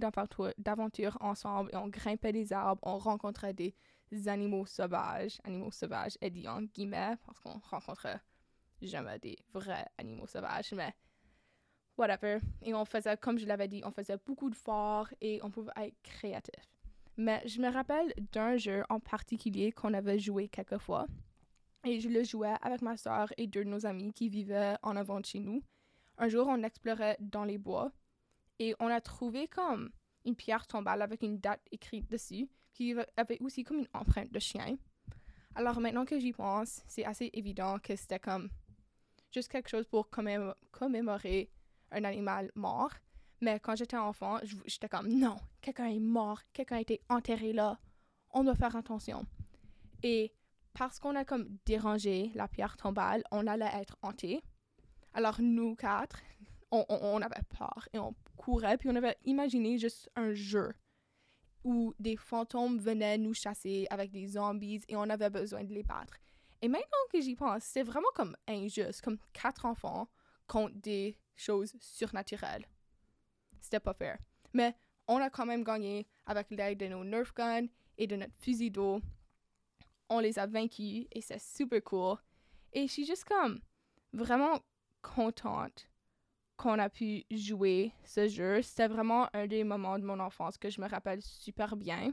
d'aventures 0.57 1.17
ensemble 1.21 1.69
et 1.73 1.77
on 1.77 1.87
grimpait 1.87 2.31
des 2.31 2.53
arbres, 2.53 2.81
on 2.83 2.97
rencontrait 2.97 3.53
des 3.53 3.75
animaux 4.27 4.65
sauvages, 4.65 5.39
animaux 5.43 5.71
sauvages, 5.71 6.17
et 6.21 6.29
dit 6.29 6.47
en 6.47 6.61
guillemets, 6.63 7.15
parce 7.25 7.39
qu'on 7.39 7.59
rencontrait 7.59 8.19
jamais 8.81 9.19
des 9.19 9.37
vrais 9.53 9.85
animaux 9.97 10.27
sauvages, 10.27 10.73
mais 10.73 10.93
whatever. 11.97 12.39
Et 12.61 12.73
on 12.73 12.85
faisait, 12.85 13.17
comme 13.17 13.37
je 13.37 13.45
l'avais 13.45 13.67
dit, 13.67 13.81
on 13.85 13.91
faisait 13.91 14.17
beaucoup 14.25 14.49
de 14.49 14.55
forts 14.55 15.09
et 15.21 15.39
on 15.43 15.51
pouvait 15.51 15.71
être 15.77 16.01
créatif. 16.03 16.67
Mais 17.17 17.41
je 17.45 17.61
me 17.61 17.69
rappelle 17.69 18.13
d'un 18.31 18.57
jeu 18.57 18.83
en 18.89 18.99
particulier 18.99 19.71
qu'on 19.71 19.93
avait 19.93 20.19
joué 20.19 20.47
quelques 20.47 20.79
fois. 20.79 21.05
Et 21.83 21.99
je 21.99 22.09
le 22.09 22.23
jouais 22.23 22.53
avec 22.61 22.81
ma 22.81 22.95
soeur 22.95 23.31
et 23.37 23.47
deux 23.47 23.63
de 23.63 23.69
nos 23.69 23.85
amis 23.85 24.13
qui 24.13 24.29
vivaient 24.29 24.75
en 24.81 24.95
avant 24.95 25.19
de 25.19 25.25
chez 25.25 25.39
nous. 25.39 25.63
Un 26.21 26.29
jour, 26.29 26.45
on 26.47 26.61
explorait 26.61 27.17
dans 27.19 27.45
les 27.45 27.57
bois 27.57 27.91
et 28.59 28.75
on 28.79 28.85
a 28.85 29.01
trouvé 29.01 29.47
comme 29.47 29.89
une 30.23 30.35
pierre 30.35 30.67
tombale 30.67 31.01
avec 31.01 31.23
une 31.23 31.39
date 31.39 31.61
écrite 31.71 32.07
dessus 32.11 32.47
qui 32.75 32.93
avait 33.17 33.41
aussi 33.41 33.63
comme 33.63 33.79
une 33.79 33.87
empreinte 33.91 34.31
de 34.31 34.37
chien. 34.37 34.77
Alors 35.55 35.81
maintenant 35.81 36.05
que 36.05 36.19
j'y 36.19 36.31
pense, 36.31 36.83
c'est 36.87 37.05
assez 37.05 37.31
évident 37.33 37.79
que 37.79 37.95
c'était 37.95 38.19
comme 38.19 38.49
juste 39.31 39.51
quelque 39.51 39.67
chose 39.67 39.87
pour 39.87 40.11
commémorer 40.11 41.49
un 41.91 42.03
animal 42.03 42.51
mort. 42.53 42.91
Mais 43.41 43.59
quand 43.59 43.75
j'étais 43.75 43.97
enfant, 43.97 44.37
j'étais 44.67 44.89
comme 44.89 45.07
non, 45.07 45.37
quelqu'un 45.59 45.87
est 45.87 45.99
mort, 45.99 46.39
quelqu'un 46.53 46.75
a 46.75 46.81
été 46.81 47.01
enterré 47.09 47.51
là, 47.51 47.79
on 48.29 48.43
doit 48.43 48.53
faire 48.53 48.75
attention. 48.75 49.25
Et 50.03 50.31
parce 50.73 50.99
qu'on 50.99 51.15
a 51.15 51.25
comme 51.25 51.57
dérangé 51.65 52.31
la 52.35 52.47
pierre 52.47 52.77
tombale, 52.77 53.23
on 53.31 53.47
allait 53.47 53.71
être 53.73 53.97
hanté. 54.03 54.43
Alors 55.13 55.41
nous 55.41 55.75
quatre, 55.75 56.21
on, 56.71 57.21
avait 57.21 57.43
peur 57.49 57.87
et 57.91 57.99
on 57.99 58.15
courait, 58.37 58.77
puis 58.77 58.89
on 58.89 58.95
avait 58.95 59.17
imaginé 59.25 59.77
juste 59.77 60.09
un 60.15 60.33
jeu 60.33 60.73
où 61.63 61.93
des 61.99 62.15
fantômes 62.15 62.77
venaient 62.79 63.17
nous 63.17 63.33
chasser 63.33 63.85
avec 63.89 64.11
des 64.11 64.25
zombies 64.27 64.81
et 64.87 64.95
on 64.95 65.09
avait 65.09 65.29
besoin 65.29 65.63
de 65.63 65.73
les 65.73 65.83
battre. 65.83 66.13
Et 66.61 66.67
maintenant 66.67 66.85
que 67.11 67.19
j'y 67.19 67.35
pense, 67.35 67.63
c'est 67.63 67.83
vraiment 67.83 68.07
comme 68.15 68.35
injuste, 68.47 69.01
comme 69.01 69.17
quatre 69.33 69.65
enfants 69.65 70.07
contre 70.47 70.75
des 70.75 71.17
choses 71.35 71.73
surnaturelles. 71.79 72.65
C'était 73.59 73.79
pas 73.79 73.93
fair. 73.93 74.17
Mais 74.53 74.75
on 75.07 75.17
a 75.17 75.29
quand 75.29 75.45
même 75.45 75.63
gagné 75.63 76.07
avec 76.25 76.49
l'aide 76.51 76.79
de 76.79 76.87
nos 76.87 77.03
Nerf 77.03 77.33
guns 77.35 77.67
et 77.97 78.07
de 78.07 78.15
notre 78.15 78.33
fusil 78.39 78.71
d'eau 78.71 79.01
on 80.11 80.19
les 80.19 80.37
a 80.37 80.45
vaincus 80.45 81.07
et 81.11 81.21
c'est 81.21 81.39
super 81.39 81.81
cool. 81.83 82.17
Et 82.73 82.87
je 82.87 82.91
suis 82.91 83.05
juste 83.05 83.23
comme 83.23 83.61
vraiment 84.11 84.59
contente 85.01 85.87
qu'on 86.57 86.77
a 86.79 86.89
pu 86.89 87.23
jouer 87.31 87.91
ce 88.03 88.27
jeu. 88.27 88.61
C'était 88.61 88.87
vraiment 88.87 89.27
un 89.33 89.47
des 89.47 89.63
moments 89.63 89.97
de 89.97 90.05
mon 90.05 90.19
enfance 90.19 90.57
que 90.57 90.69
je 90.69 90.79
me 90.79 90.87
rappelle 90.87 91.21
super 91.21 91.75
bien. 91.75 92.11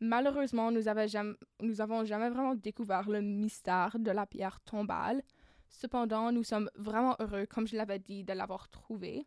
Malheureusement, 0.00 0.72
nous, 0.72 0.82
jamais, 0.82 1.34
nous 1.60 1.80
avons 1.80 2.04
jamais 2.04 2.30
vraiment 2.30 2.54
découvert 2.54 3.08
le 3.08 3.20
mystère 3.20 3.96
de 3.98 4.10
la 4.10 4.26
pierre 4.26 4.60
tombale. 4.60 5.22
Cependant, 5.68 6.32
nous 6.32 6.42
sommes 6.42 6.70
vraiment 6.74 7.16
heureux, 7.20 7.46
comme 7.46 7.66
je 7.66 7.76
l'avais 7.76 7.98
dit, 7.98 8.24
de 8.24 8.32
l'avoir 8.32 8.68
trouvée 8.70 9.24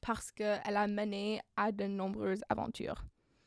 parce 0.00 0.32
qu'elle 0.32 0.76
a 0.76 0.86
mené 0.86 1.40
à 1.56 1.72
de 1.72 1.84
nombreuses 1.84 2.42
aventures. 2.48 3.04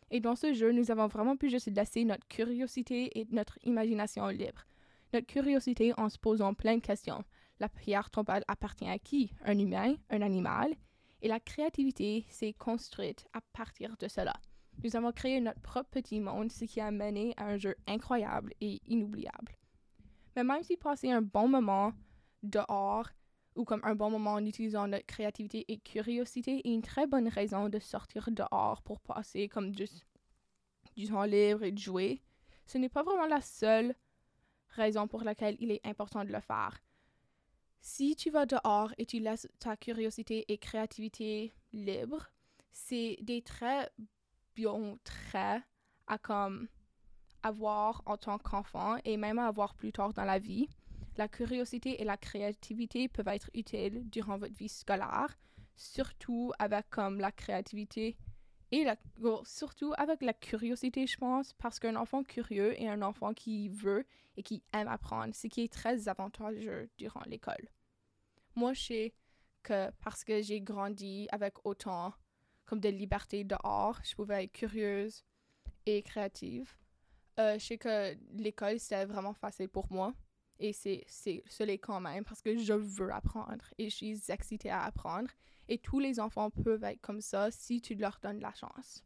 Et 0.10 0.20
dans 0.20 0.36
ce 0.36 0.53
jeu, 0.53 0.72
nous 0.72 0.89
avons 0.89 1.08
vraiment 1.08 1.36
pu 1.36 1.50
juste 1.50 1.67
laisser 1.67 2.06
notre 2.06 2.27
curiosité 2.27 3.20
et 3.20 3.27
notre 3.32 3.60
imagination 3.63 4.27
libre. 4.27 4.65
Notre 5.13 5.27
curiosité 5.27 5.94
en 5.98 6.10
se 6.10 6.17
posant 6.17 6.53
plein 6.53 6.77
de 6.77 6.82
questions. 6.82 7.24
La 7.60 7.70
pierre 7.70 8.12
tombale 8.12 8.44
appartient 8.48 8.90
à 8.90 9.00
qui? 9.00 9.34
Un 9.44 9.58
humain 9.58 9.96
Un 10.10 10.22
animal 10.22 10.76
Et 11.22 11.28
la 11.28 11.40
créativité 11.40 12.26
s'est 12.30 12.54
construite 12.54 13.28
à 13.34 13.42
partir 13.54 13.98
de 13.98 14.08
cela. 14.08 14.34
Nous 14.84 14.96
avons 14.96 15.12
créé 15.12 15.42
notre 15.42 15.62
propre 15.62 15.90
petit 15.90 16.20
monde, 16.20 16.52
ce 16.52 16.66
qui 16.66 16.80
a 16.80 16.92
mené 16.92 17.34
à 17.36 17.46
un 17.46 17.58
jeu 17.58 17.76
incroyable 17.88 18.54
et 18.62 18.80
inoubliable. 18.86 19.58
Mais 20.36 20.44
même 20.44 20.62
si 20.62 20.78
passer 20.78 21.10
un 21.10 21.24
bon 21.24 21.48
moment 21.48 21.94
dehors 22.44 23.10
ou 23.56 23.66
comme 23.66 23.82
un 23.84 23.96
bon 23.96 24.12
moment 24.12 24.34
en 24.34 24.46
utilisant 24.46 24.88
notre 24.88 25.08
créativité 25.08 25.66
et 25.68 25.80
curiosité 25.80 26.62
est 26.64 26.72
une 26.72 26.84
très 26.84 27.08
bonne 27.08 27.28
raison 27.28 27.70
de 27.70 27.80
sortir 27.80 28.30
dehors 28.32 28.84
pour 28.84 29.00
passer 29.00 29.48
comme 29.48 29.72
du 29.72 29.88
temps 31.08 31.24
libre 31.24 31.64
et 31.64 31.72
de 31.72 31.80
jouer. 31.80 32.22
Ce 32.68 32.78
n'est 32.78 32.90
pas 32.90 33.02
vraiment 33.02 33.26
la 33.26 33.42
seule 33.42 33.96
raison 34.70 35.08
pour 35.08 35.24
laquelle 35.24 35.58
il 35.60 35.72
est 35.72 35.86
important 35.88 36.24
de 36.24 36.32
le 36.32 36.40
faire. 36.40 36.78
Si 37.89 38.17
tu 38.17 38.32
vas 38.32 38.46
dehors 38.46 38.94
et 38.98 39.06
tu 39.06 39.20
laisses 39.20 39.48
ta 39.60 39.77
curiosité 39.77 40.44
et 40.50 40.58
créativité 40.58 41.53
libre, 41.72 42.27
c'est 42.74 43.17
des 43.22 43.41
très 43.41 43.89
bons 44.58 45.00
traits 45.06 45.63
à 46.06 46.17
comme 46.17 46.67
avoir 47.44 48.03
en 48.06 48.17
tant 48.17 48.39
qu'enfant 48.39 48.98
et 49.06 49.15
même 49.15 49.39
à 49.39 49.48
avoir 49.48 49.74
plus 49.74 49.94
tard 49.94 50.13
dans 50.13 50.25
la 50.25 50.38
vie. 50.38 50.67
La 51.15 51.29
curiosité 51.29 52.01
et 52.01 52.03
la 52.03 52.17
créativité 52.17 53.08
peuvent 53.08 53.29
être 53.29 53.50
utiles 53.53 54.08
durant 54.10 54.38
votre 54.38 54.53
vie 54.53 54.70
scolaire, 54.70 55.39
surtout 55.77 56.51
avec 56.60 56.89
comme 56.89 57.22
la 57.22 57.32
créativité 57.32 58.17
et 58.72 58.84
la, 58.84 58.98
surtout 59.46 59.94
avec 59.98 60.22
la 60.22 60.34
curiosité, 60.34 61.08
je 61.08 61.17
pense, 61.17 61.53
parce 61.53 61.79
qu'un 61.79 61.96
enfant 61.96 62.22
curieux 62.24 62.79
est 62.79 62.89
un 62.89 63.01
enfant 63.01 63.34
qui 63.34 63.70
veut 63.70 64.06
et 64.36 64.44
qui 64.44 64.62
aime 64.74 64.89
apprendre, 64.89 65.34
ce 65.34 65.48
qui 65.48 65.62
est 65.62 65.72
très 65.72 66.10
avantageux 66.10 66.89
durant 66.98 67.24
l'école. 67.25 67.70
Moi, 68.58 68.74
je 68.74 68.82
sais 68.82 69.14
que 69.62 69.92
parce 70.04 70.24
que 70.24 70.42
j'ai 70.42 70.62
grandi 70.62 71.28
avec 71.32 71.64
autant 71.64 72.12
comme 72.66 72.80
de 72.80 72.90
liberté 72.90 73.44
dehors, 73.44 74.00
je 74.04 74.16
pouvais 74.16 74.46
être 74.46 74.52
curieuse 74.52 75.24
et 75.86 76.02
créative. 76.02 76.76
Euh, 77.40 77.60
je 77.60 77.66
sais 77.68 77.78
que 77.78 78.18
l'école, 78.34 78.80
c'était 78.80 79.06
vraiment 79.06 79.36
facile 79.36 79.70
pour 79.70 79.86
moi. 79.92 80.12
Et 80.58 80.74
c'est, 80.74 81.04
c'est, 81.08 81.44
ce 81.48 81.62
l'est 81.62 81.78
quand 81.78 82.02
même 82.02 82.24
parce 82.24 82.42
que 82.42 82.58
je 82.58 82.74
veux 82.74 83.14
apprendre 83.14 83.64
et 83.78 83.92
je 83.92 83.96
suis 83.96 84.32
excitée 84.32 84.72
à 84.72 84.82
apprendre. 84.86 85.30
Et 85.70 85.78
tous 85.78 86.00
les 86.00 86.20
enfants 86.20 86.50
peuvent 86.50 86.84
être 86.84 87.02
comme 87.02 87.22
ça 87.22 87.52
si 87.52 87.80
tu 87.80 87.94
leur 87.94 88.18
donnes 88.24 88.40
la 88.40 88.56
chance. 88.56 89.04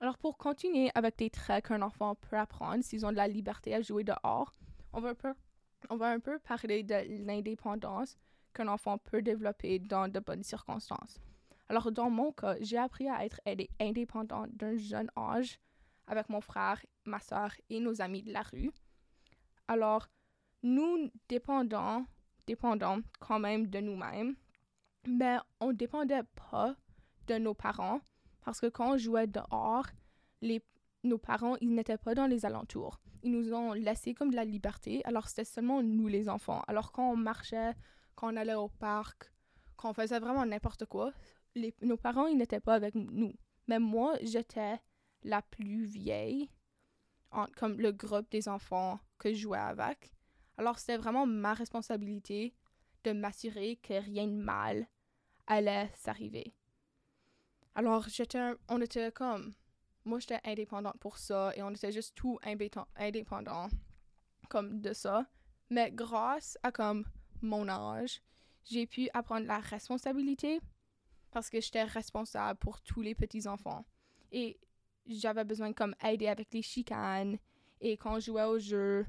Alors 0.00 0.18
pour 0.18 0.36
continuer 0.36 0.90
avec 0.96 1.16
des 1.16 1.30
traits 1.30 1.66
qu'un 1.66 1.82
enfant 1.82 2.16
peut 2.16 2.36
apprendre 2.36 2.82
s'ils 2.82 3.06
ont 3.06 3.12
de 3.12 3.16
la 3.16 3.28
liberté 3.28 3.72
à 3.72 3.82
jouer 3.82 4.02
dehors, 4.02 4.52
on 4.92 5.00
va 5.00 5.10
un 5.10 5.14
peu, 5.14 5.32
on 5.90 5.96
va 5.96 6.10
un 6.10 6.18
peu 6.18 6.40
parler 6.40 6.82
de 6.82 7.24
l'indépendance 7.24 8.18
qu'un 8.52 8.68
enfant 8.68 8.98
peut 8.98 9.22
développer 9.22 9.78
dans 9.78 10.08
de 10.08 10.20
bonnes 10.20 10.42
circonstances. 10.42 11.20
Alors 11.68 11.92
dans 11.92 12.10
mon 12.10 12.32
cas, 12.32 12.56
j'ai 12.60 12.78
appris 12.78 13.08
à 13.08 13.24
être 13.24 13.40
indépendant 13.80 14.46
d'un 14.48 14.76
jeune 14.76 15.10
âge 15.16 15.58
avec 16.06 16.28
mon 16.28 16.40
frère, 16.40 16.84
ma 17.04 17.20
soeur 17.20 17.52
et 17.68 17.78
nos 17.78 18.00
amis 18.02 18.22
de 18.22 18.32
la 18.32 18.42
rue. 18.42 18.72
Alors, 19.68 20.08
nous 20.62 21.10
dépendons, 21.28 22.04
dépendons 22.46 23.02
quand 23.20 23.38
même 23.38 23.68
de 23.68 23.78
nous-mêmes, 23.78 24.34
mais 25.06 25.36
on 25.60 25.68
ne 25.68 25.72
dépendait 25.72 26.24
pas 26.50 26.74
de 27.28 27.38
nos 27.38 27.54
parents 27.54 28.00
parce 28.44 28.60
que 28.60 28.66
quand 28.66 28.94
on 28.94 28.96
jouait 28.96 29.28
dehors, 29.28 29.86
nos 31.04 31.18
parents, 31.18 31.56
ils 31.60 31.72
n'étaient 31.72 31.96
pas 31.98 32.14
dans 32.14 32.26
les 32.26 32.44
alentours. 32.44 33.00
Ils 33.22 33.30
nous 33.30 33.54
ont 33.54 33.72
laissé 33.72 34.12
comme 34.12 34.30
de 34.30 34.36
la 34.36 34.44
liberté, 34.44 35.02
alors 35.04 35.28
c'était 35.28 35.44
seulement 35.44 35.82
nous 35.82 36.08
les 36.08 36.28
enfants. 36.28 36.62
Alors 36.66 36.90
quand 36.92 37.12
on 37.12 37.16
marchait, 37.16 37.74
quand 38.20 38.34
on 38.34 38.36
allait 38.36 38.54
au 38.54 38.68
parc, 38.68 39.32
quand 39.76 39.90
on 39.90 39.94
faisait 39.94 40.18
vraiment 40.18 40.44
n'importe 40.44 40.84
quoi, 40.84 41.10
nos 41.80 41.96
parents, 41.96 42.26
ils 42.26 42.36
n'étaient 42.36 42.60
pas 42.60 42.74
avec 42.74 42.94
nous. 42.94 43.32
Mais 43.66 43.78
moi, 43.78 44.14
j'étais 44.20 44.78
la 45.22 45.40
plus 45.40 45.86
vieille, 45.86 46.50
comme 47.56 47.80
le 47.80 47.92
groupe 47.92 48.30
des 48.30 48.46
enfants 48.46 49.00
que 49.18 49.32
je 49.32 49.38
jouais 49.40 49.58
avec. 49.58 50.12
Alors 50.58 50.78
c'était 50.78 50.98
vraiment 50.98 51.24
ma 51.24 51.54
responsabilité 51.54 52.54
de 53.04 53.12
m'assurer 53.12 53.76
que 53.76 53.94
rien 53.94 54.26
de 54.26 54.36
mal 54.36 54.86
allait 55.46 55.90
s'arriver. 55.94 56.54
Alors 57.74 58.06
on 58.68 58.82
était 58.82 59.12
comme, 59.12 59.54
moi 60.04 60.18
j'étais 60.18 60.40
indépendante 60.44 60.98
pour 60.98 61.16
ça 61.16 61.52
et 61.56 61.62
on 61.62 61.70
était 61.70 61.92
juste 61.92 62.14
tout 62.14 62.38
indépendant 62.96 63.68
comme 64.50 64.82
de 64.82 64.92
ça. 64.92 65.24
Mais 65.70 65.90
grâce 65.90 66.58
à 66.62 66.70
comme 66.70 67.06
mon 67.42 67.68
âge, 67.68 68.20
j'ai 68.64 68.86
pu 68.86 69.08
apprendre 69.14 69.46
la 69.46 69.58
responsabilité 69.58 70.60
parce 71.30 71.50
que 71.50 71.60
j'étais 71.60 71.84
responsable 71.84 72.58
pour 72.58 72.80
tous 72.80 73.02
les 73.02 73.14
petits 73.14 73.46
enfants. 73.46 73.84
Et 74.32 74.58
j'avais 75.06 75.44
besoin 75.44 75.72
comme 75.72 75.94
aider 76.02 76.28
avec 76.28 76.52
les 76.52 76.62
chicanes 76.62 77.38
et 77.80 77.96
quand 77.96 78.20
je 78.20 78.26
jouais 78.26 78.44
au 78.44 78.58
jeu, 78.58 79.06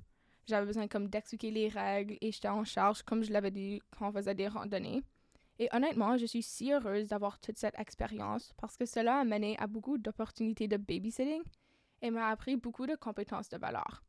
j'avais 0.47 0.65
besoin 0.65 0.87
comme 0.87 1.07
d'expliquer 1.07 1.51
les 1.51 1.67
règles 1.67 2.17
et 2.21 2.31
j'étais 2.31 2.47
en 2.47 2.63
charge, 2.63 3.03
comme 3.03 3.23
je 3.23 3.31
l'avais 3.31 3.51
dit 3.51 3.81
quand 3.97 4.09
on 4.09 4.11
faisait 4.11 4.35
des 4.35 4.47
randonnées. 4.47 5.03
Et 5.59 5.69
honnêtement, 5.73 6.17
je 6.17 6.25
suis 6.25 6.41
si 6.41 6.71
heureuse 6.71 7.09
d'avoir 7.09 7.39
toute 7.39 7.57
cette 7.57 7.77
expérience 7.77 8.53
parce 8.57 8.77
que 8.77 8.85
cela 8.85 9.19
a 9.19 9.23
mené 9.23 9.57
à 9.59 9.67
beaucoup 9.67 9.97
d'opportunités 9.97 10.67
de 10.67 10.77
babysitting 10.77 11.43
et 12.01 12.09
m'a 12.09 12.29
appris 12.29 12.55
beaucoup 12.55 12.87
de 12.87 12.95
compétences 12.95 13.49
de 13.49 13.57
valeur. 13.57 14.01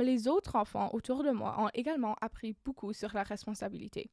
Mais 0.00 0.06
les 0.06 0.28
autres 0.28 0.56
enfants 0.56 0.88
autour 0.94 1.22
de 1.22 1.30
moi 1.30 1.60
ont 1.60 1.68
également 1.74 2.14
appris 2.22 2.56
beaucoup 2.64 2.94
sur 2.94 3.12
la 3.12 3.22
responsabilité. 3.22 4.10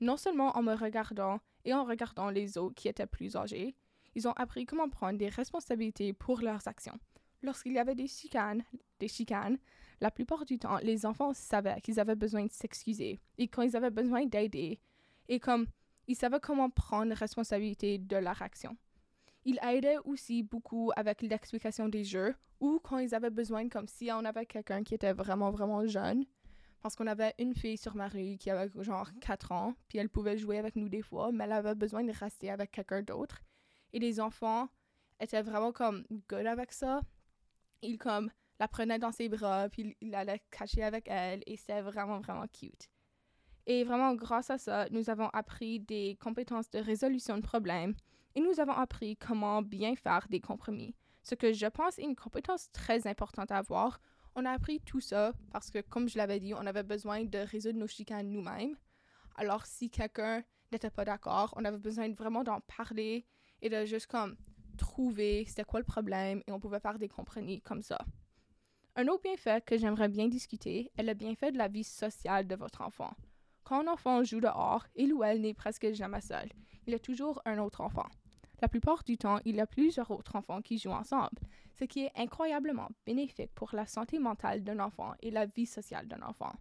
Non 0.00 0.16
seulement 0.16 0.56
en 0.58 0.64
me 0.64 0.74
regardant 0.74 1.38
et 1.64 1.72
en 1.72 1.84
regardant 1.84 2.28
les 2.28 2.58
autres 2.58 2.74
qui 2.74 2.88
étaient 2.88 3.06
plus 3.06 3.36
âgés, 3.36 3.76
ils 4.16 4.26
ont 4.26 4.32
appris 4.32 4.66
comment 4.66 4.88
prendre 4.88 5.16
des 5.16 5.28
responsabilités 5.28 6.12
pour 6.12 6.40
leurs 6.40 6.66
actions. 6.66 6.98
Lorsqu'il 7.40 7.70
y 7.74 7.78
avait 7.78 7.94
des 7.94 8.08
chicanes, 8.08 8.64
des 8.98 9.06
chicanes, 9.06 9.58
la 10.00 10.10
plupart 10.10 10.44
du 10.44 10.58
temps, 10.58 10.78
les 10.78 11.06
enfants 11.06 11.32
savaient 11.32 11.80
qu'ils 11.82 12.00
avaient 12.00 12.16
besoin 12.16 12.44
de 12.44 12.50
s'excuser 12.50 13.20
et 13.38 13.46
quand 13.46 13.62
ils 13.62 13.76
avaient 13.76 13.90
besoin 13.90 14.26
d'aider 14.26 14.80
et 15.28 15.38
comme 15.38 15.68
ils 16.08 16.16
savaient 16.16 16.40
comment 16.40 16.68
prendre 16.68 17.14
responsabilité 17.14 17.98
de 17.98 18.16
leur 18.16 18.42
action. 18.42 18.76
Ils 19.44 19.60
aidaient 19.62 19.98
aussi 20.04 20.42
beaucoup 20.42 20.90
avec 20.96 21.22
l'explication 21.22 21.88
des 21.88 22.02
jeux 22.02 22.34
ou 22.60 22.80
quand 22.82 22.98
ils 22.98 23.14
avaient 23.14 23.30
besoin, 23.30 23.68
comme 23.68 23.88
si 23.88 24.10
on 24.12 24.24
avait 24.24 24.46
quelqu'un 24.46 24.82
qui 24.82 24.94
était 24.94 25.12
vraiment, 25.12 25.50
vraiment 25.50 25.86
jeune. 25.86 26.24
Parce 26.80 26.94
qu'on 26.94 27.08
avait 27.08 27.34
une 27.38 27.54
fille 27.54 27.76
sur 27.76 27.96
ma 27.96 28.06
rue 28.06 28.36
qui 28.38 28.50
avait 28.50 28.70
genre 28.82 29.10
4 29.20 29.52
ans, 29.52 29.74
puis 29.88 29.98
elle 29.98 30.08
pouvait 30.08 30.38
jouer 30.38 30.58
avec 30.58 30.76
nous 30.76 30.88
des 30.88 31.02
fois, 31.02 31.32
mais 31.32 31.44
elle 31.44 31.52
avait 31.52 31.74
besoin 31.74 32.04
de 32.04 32.12
rester 32.12 32.50
avec 32.50 32.70
quelqu'un 32.70 33.02
d'autre. 33.02 33.40
Et 33.92 33.98
les 33.98 34.20
enfants 34.20 34.68
étaient 35.18 35.42
vraiment 35.42 35.72
comme 35.72 36.04
good 36.28 36.46
avec 36.46 36.72
ça. 36.72 37.00
Ils 37.82 37.98
comme 37.98 38.30
la 38.60 38.68
prenaient 38.68 38.98
dans 38.98 39.12
ses 39.12 39.28
bras, 39.28 39.68
puis 39.68 39.96
il 40.00 40.14
allait 40.14 40.40
cacher 40.50 40.82
avec 40.84 41.08
elle, 41.08 41.42
et 41.46 41.56
c'était 41.56 41.80
vraiment, 41.80 42.20
vraiment 42.20 42.46
cute. 42.46 42.88
Et 43.66 43.84
vraiment, 43.84 44.14
grâce 44.14 44.50
à 44.50 44.58
ça, 44.58 44.88
nous 44.90 45.10
avons 45.10 45.28
appris 45.28 45.80
des 45.80 46.16
compétences 46.20 46.70
de 46.70 46.78
résolution 46.78 47.36
de 47.36 47.42
problèmes, 47.42 47.94
et 48.34 48.40
nous 48.40 48.60
avons 48.60 48.72
appris 48.72 49.16
comment 49.16 49.62
bien 49.62 49.94
faire 49.96 50.26
des 50.30 50.40
compromis, 50.40 50.94
ce 51.28 51.34
que 51.34 51.52
je 51.52 51.66
pense 51.66 51.98
est 51.98 52.04
une 52.04 52.16
compétence 52.16 52.72
très 52.72 53.06
importante 53.06 53.50
à 53.50 53.58
avoir. 53.58 54.00
On 54.34 54.46
a 54.46 54.50
appris 54.50 54.80
tout 54.80 55.00
ça 55.00 55.32
parce 55.52 55.70
que, 55.70 55.80
comme 55.80 56.08
je 56.08 56.16
l'avais 56.16 56.40
dit, 56.40 56.54
on 56.54 56.64
avait 56.64 56.82
besoin 56.82 57.24
de 57.24 57.38
résoudre 57.38 57.78
nos 57.78 57.86
chicanes 57.86 58.30
nous-mêmes. 58.30 58.76
Alors, 59.36 59.66
si 59.66 59.90
quelqu'un 59.90 60.42
n'était 60.72 60.90
pas 60.90 61.04
d'accord, 61.04 61.52
on 61.56 61.64
avait 61.66 61.78
besoin 61.78 62.10
vraiment 62.14 62.44
d'en 62.44 62.60
parler 62.60 63.26
et 63.60 63.68
de 63.68 63.84
juste 63.84 64.06
comme 64.06 64.36
trouver 64.78 65.44
c'était 65.46 65.64
quoi 65.64 65.80
le 65.80 65.84
problème 65.84 66.42
et 66.46 66.52
on 66.52 66.60
pouvait 66.60 66.80
faire 66.80 66.98
des 66.98 67.08
compromis 67.08 67.60
comme 67.60 67.82
ça. 67.82 67.98
Un 68.96 69.06
autre 69.08 69.22
bienfait 69.22 69.60
que 69.60 69.76
j'aimerais 69.76 70.08
bien 70.08 70.28
discuter 70.28 70.90
est 70.96 71.02
le 71.02 71.14
bienfait 71.14 71.52
de 71.52 71.58
la 71.58 71.68
vie 71.68 71.84
sociale 71.84 72.46
de 72.46 72.56
votre 72.56 72.80
enfant. 72.80 73.14
Quand 73.64 73.80
un 73.80 73.92
enfant 73.92 74.24
joue 74.24 74.40
dehors, 74.40 74.86
il 74.96 75.12
ou 75.12 75.22
elle 75.22 75.42
n'est 75.42 75.54
presque 75.54 75.92
jamais 75.92 76.22
seul. 76.22 76.48
Il 76.86 76.92
y 76.92 76.96
a 76.96 76.98
toujours 76.98 77.42
un 77.44 77.58
autre 77.58 77.82
enfant. 77.82 78.06
La 78.60 78.68
plupart 78.68 79.04
du 79.04 79.16
temps, 79.16 79.38
il 79.44 79.56
y 79.56 79.60
a 79.60 79.66
plusieurs 79.66 80.10
autres 80.10 80.34
enfants 80.34 80.62
qui 80.62 80.78
jouent 80.78 80.90
ensemble, 80.90 81.38
ce 81.78 81.84
qui 81.84 82.04
est 82.04 82.12
incroyablement 82.16 82.88
bénéfique 83.06 83.54
pour 83.54 83.70
la 83.72 83.86
santé 83.86 84.18
mentale 84.18 84.64
d'un 84.64 84.80
enfant 84.80 85.12
et 85.22 85.30
la 85.30 85.46
vie 85.46 85.66
sociale 85.66 86.08
d'un 86.08 86.22
enfant. 86.22 86.52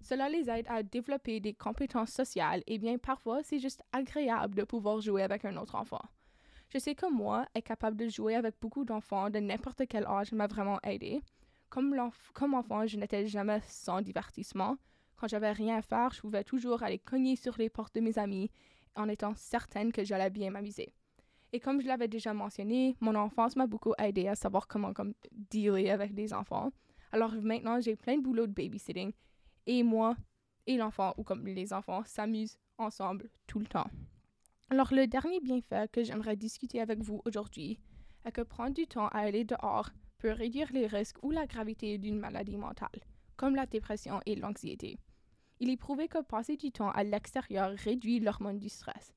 Cela 0.00 0.28
les 0.28 0.48
aide 0.50 0.66
à 0.68 0.82
développer 0.82 1.40
des 1.40 1.54
compétences 1.54 2.10
sociales 2.10 2.62
et 2.66 2.78
bien 2.78 2.98
parfois 2.98 3.42
c'est 3.42 3.58
juste 3.58 3.82
agréable 3.92 4.54
de 4.54 4.64
pouvoir 4.64 5.00
jouer 5.00 5.22
avec 5.22 5.44
un 5.44 5.56
autre 5.56 5.74
enfant. 5.74 6.02
Je 6.72 6.78
sais 6.78 6.94
que 6.94 7.10
moi, 7.10 7.46
être 7.54 7.64
capable 7.64 7.96
de 7.96 8.08
jouer 8.08 8.34
avec 8.34 8.56
beaucoup 8.60 8.84
d'enfants 8.84 9.30
de 9.30 9.38
n'importe 9.38 9.82
quel 9.88 10.06
âge 10.06 10.32
m'a 10.32 10.46
vraiment 10.46 10.78
aidé. 10.82 11.22
Comme, 11.70 11.98
enfant, 12.54 12.86
je 12.86 12.96
n'étais 12.96 13.26
jamais 13.26 13.60
sans 13.66 14.00
divertissement. 14.00 14.76
Quand 15.16 15.28
j'avais 15.28 15.52
rien 15.52 15.78
à 15.78 15.82
faire, 15.82 16.12
je 16.12 16.20
pouvais 16.20 16.44
toujours 16.44 16.82
aller 16.82 16.98
cogner 16.98 17.36
sur 17.36 17.56
les 17.58 17.70
portes 17.70 17.94
de 17.94 18.00
mes 18.00 18.18
amis 18.18 18.50
en 18.96 19.08
étant 19.08 19.34
certaine 19.36 19.92
que 19.92 20.04
j'allais 20.04 20.30
bien 20.30 20.50
m'amuser. 20.50 20.92
Et 21.54 21.60
comme 21.60 21.80
je 21.80 21.86
l'avais 21.86 22.08
déjà 22.08 22.34
mentionné, 22.34 22.96
mon 23.00 23.14
enfance 23.14 23.54
m'a 23.54 23.68
beaucoup 23.68 23.92
aidé 23.96 24.26
à 24.26 24.34
savoir 24.34 24.66
comment 24.66 24.92
comme 24.92 25.14
dealer 25.30 25.88
avec 25.88 26.12
des 26.12 26.34
enfants. 26.34 26.72
Alors 27.12 27.30
maintenant, 27.30 27.80
j'ai 27.80 27.94
plein 27.94 28.16
de 28.16 28.22
boulot 28.22 28.48
de 28.48 28.52
babysitting 28.52 29.12
et 29.68 29.84
moi 29.84 30.16
et 30.66 30.76
l'enfant, 30.76 31.14
ou 31.16 31.22
comme 31.22 31.46
les 31.46 31.72
enfants, 31.72 32.02
s'amusent 32.06 32.58
ensemble 32.76 33.30
tout 33.46 33.60
le 33.60 33.66
temps. 33.66 33.88
Alors 34.68 34.92
le 34.92 35.06
dernier 35.06 35.38
bienfait 35.38 35.86
que 35.92 36.02
j'aimerais 36.02 36.34
discuter 36.34 36.80
avec 36.80 37.00
vous 37.00 37.22
aujourd'hui 37.24 37.78
est 38.24 38.32
que 38.32 38.40
prendre 38.40 38.74
du 38.74 38.88
temps 38.88 39.06
à 39.06 39.18
aller 39.18 39.44
dehors 39.44 39.90
peut 40.18 40.32
réduire 40.32 40.72
les 40.72 40.88
risques 40.88 41.22
ou 41.22 41.30
la 41.30 41.46
gravité 41.46 41.98
d'une 41.98 42.18
maladie 42.18 42.56
mentale, 42.56 43.04
comme 43.36 43.54
la 43.54 43.66
dépression 43.66 44.20
et 44.26 44.34
l'anxiété. 44.34 44.98
Il 45.60 45.70
est 45.70 45.76
prouvé 45.76 46.08
que 46.08 46.20
passer 46.20 46.56
du 46.56 46.72
temps 46.72 46.90
à 46.90 47.04
l'extérieur 47.04 47.70
réduit 47.76 48.18
l'hormone 48.18 48.58
du 48.58 48.68
stress 48.68 49.14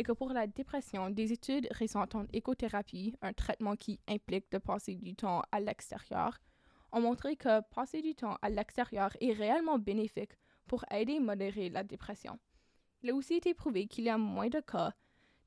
et 0.00 0.02
que 0.02 0.12
pour 0.12 0.32
la 0.32 0.46
dépression, 0.46 1.10
des 1.10 1.30
études 1.30 1.68
récentes 1.72 2.14
en 2.14 2.24
écothérapie, 2.32 3.14
un 3.20 3.34
traitement 3.34 3.76
qui 3.76 4.00
implique 4.08 4.50
de 4.50 4.56
passer 4.56 4.94
du 4.94 5.14
temps 5.14 5.42
à 5.52 5.60
l'extérieur, 5.60 6.38
ont 6.90 7.02
montré 7.02 7.36
que 7.36 7.60
passer 7.74 8.00
du 8.00 8.14
temps 8.14 8.38
à 8.40 8.48
l'extérieur 8.48 9.14
est 9.20 9.34
réellement 9.34 9.78
bénéfique 9.78 10.32
pour 10.66 10.86
aider 10.90 11.18
à 11.18 11.20
modérer 11.20 11.68
la 11.68 11.84
dépression. 11.84 12.38
Il 13.02 13.10
a 13.10 13.14
aussi 13.14 13.34
été 13.34 13.52
prouvé 13.52 13.88
qu'il 13.88 14.04
y 14.04 14.08
a 14.08 14.16
moins 14.16 14.48
de 14.48 14.60
cas 14.60 14.94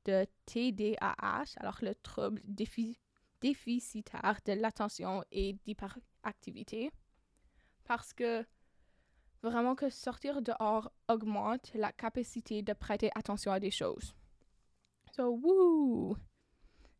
de 0.04 0.24
TDAH, 0.46 1.56
alors 1.56 1.78
le 1.82 1.96
trouble 1.96 2.40
déficitaire 3.40 4.38
de 4.44 4.52
l'attention 4.52 5.24
et 5.32 5.54
d'hyperactivité, 5.64 6.92
parce 7.86 8.12
que 8.12 8.46
vraiment 9.42 9.74
que 9.74 9.90
sortir 9.90 10.42
dehors 10.42 10.92
augmente 11.08 11.72
la 11.74 11.90
capacité 11.90 12.62
de 12.62 12.72
prêter 12.72 13.10
attention 13.16 13.50
à 13.50 13.58
des 13.58 13.72
choses. 13.72 14.14
So, 15.16 15.38
woo! 15.40 16.16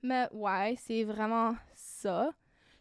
Mais 0.01 0.29
ouais, 0.31 0.77
c'est 0.79 1.03
vraiment 1.03 1.57
ça. 1.75 2.31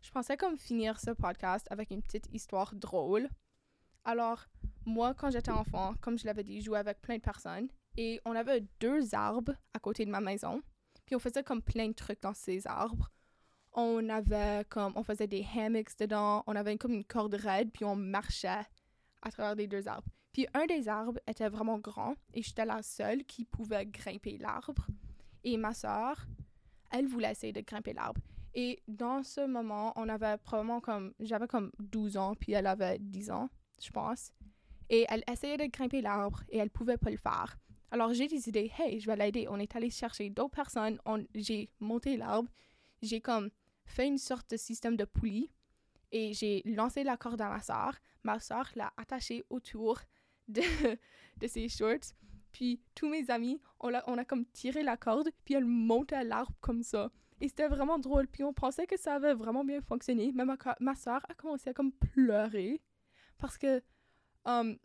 Je 0.04 0.12
pensais 0.12 0.38
comme 0.38 0.60
finir 0.60 1.00
ce 1.00 1.10
podcast 1.10 1.66
avec 1.72 1.90
une 1.90 2.04
petite 2.04 2.32
histoire 2.32 2.76
drôle. 2.76 3.28
Alors, 4.06 4.46
moi, 4.86 5.16
quand 5.16 5.32
j'étais 5.32 5.50
enfant, 5.50 5.96
comme 6.02 6.20
je 6.20 6.28
l'avais 6.28 6.44
dit, 6.44 6.62
je 6.62 6.66
jouais 6.66 6.78
avec 6.78 7.02
plein 7.02 7.16
de 7.16 7.22
personnes. 7.24 7.68
Et 7.98 8.22
on 8.26 8.36
avait 8.36 8.64
deux 8.80 9.16
arbres 9.16 9.56
à 9.74 9.80
côté 9.80 10.06
de 10.06 10.12
ma 10.12 10.22
maison. 10.22 10.62
Puis 11.04 11.16
on 11.16 11.20
faisait 11.20 11.42
comme 11.42 11.64
plein 11.64 11.88
de 11.88 11.94
trucs 11.94 12.22
dans 12.22 12.36
ces 12.36 12.68
arbres. 12.68 13.10
On 13.72 14.08
avait 14.10 14.64
comme, 14.70 14.94
on 14.96 15.04
faisait 15.04 15.26
des 15.26 15.44
hammocks 15.56 15.98
dedans. 15.98 16.44
On 16.46 16.56
avait 16.56 16.78
comme 16.78 16.94
une 16.94 17.06
corde 17.06 17.34
raide, 17.34 17.72
puis 17.72 17.86
on 17.86 17.96
marchait 17.96 18.68
à 19.24 19.32
travers 19.32 19.56
les 19.56 19.66
deux 19.66 19.88
arbres. 19.88 20.12
Puis 20.32 20.46
un 20.54 20.68
des 20.68 20.88
arbres 20.88 21.20
était 21.26 21.50
vraiment 21.50 21.80
grand 21.80 22.14
et 22.36 22.44
j'étais 22.44 22.66
la 22.66 22.84
seule 22.84 23.24
qui 23.24 23.46
pouvait 23.46 23.88
grimper 23.88 24.38
l'arbre. 24.38 24.86
Et 25.44 25.58
ma 25.58 25.74
soeur, 25.74 26.28
elle 26.92 27.08
voulait 27.08 27.32
essayer 27.32 27.54
de 27.54 27.62
grimper 27.62 27.94
l'arbre. 27.94 28.22
Et 28.54 28.82
dans 28.88 29.24
ce 29.24 29.46
moment, 29.46 29.94
on 29.96 30.08
avait 30.10 30.38
probablement 30.38 30.80
comme, 30.80 31.14
j'avais 31.20 31.48
comme 31.48 31.72
12 31.80 32.18
ans, 32.18 32.36
puis 32.36 32.54
elle 32.54 32.68
avait 32.68 33.00
10 33.00 33.32
ans, 33.32 33.50
je 33.82 33.90
pense. 33.90 34.32
Et 34.90 35.06
elle 35.10 35.24
essayait 35.32 35.58
de 35.58 35.66
grimper 35.66 36.02
l'arbre 36.02 36.44
et 36.50 36.58
elle 36.60 36.70
pouvait 36.70 36.98
pas 36.98 37.10
le 37.10 37.18
faire. 37.18 37.58
Alors 37.90 38.14
j'ai 38.14 38.28
décidé, 38.28 38.72
hey, 38.78 39.00
je 39.00 39.08
vais 39.08 39.16
l'aider. 39.16 39.48
On 39.50 39.60
est 39.60 39.76
allé 39.76 39.90
chercher 39.90 40.30
d'autres 40.30 40.56
personnes. 40.56 41.00
J'ai 41.34 41.70
monté 41.80 42.18
l'arbre. 42.18 42.50
J'ai 43.02 43.22
comme 43.22 43.50
fait 43.86 44.08
une 44.08 44.18
sorte 44.18 44.50
de 44.52 44.58
système 44.58 44.96
de 44.96 45.06
poulie 45.06 45.52
et 46.12 46.34
j'ai 46.34 46.62
lancé 46.66 47.04
la 47.04 47.18
corde 47.18 47.42
à 47.42 47.50
ma 47.50 47.62
soeur. 47.62 47.98
Ma 48.24 48.40
soeur 48.40 48.70
l'a 48.76 48.94
attachée 48.98 49.44
autour 49.50 50.00
de, 50.48 50.62
de 51.38 51.48
ses 51.48 51.68
shorts 51.70 52.14
puis 52.54 52.80
tous 52.96 53.10
mes 53.10 53.30
amis, 53.30 53.60
on 53.80 53.94
a, 53.94 54.04
on 54.08 54.18
a 54.18 54.24
comme 54.24 54.46
tiré 54.46 54.84
la 54.84 54.96
corde, 54.96 55.30
puis 55.44 55.56
elle 55.56 55.66
montait 55.66 56.16
à 56.16 56.24
l'arbre 56.24 56.56
comme 56.62 56.84
ça. 56.84 57.12
Et 57.42 57.50
c'était 57.50 57.68
vraiment 57.68 58.00
drôle. 58.00 58.28
Puis 58.28 58.44
on 58.44 58.54
pensait 58.54 58.88
que 58.88 58.98
ça 58.98 59.16
avait 59.16 59.34
vraiment 59.34 59.66
bien 59.66 59.82
fonctionné. 59.82 60.32
Mais 60.34 60.46
ma, 60.46 60.96
soeur 60.96 61.26
a 61.28 61.34
commencé 61.34 61.72
à 61.72 61.74
comme 61.74 61.92
pleurer. 61.92 62.80
Parce 63.38 63.58
que 63.58 63.82
um, 64.46 64.78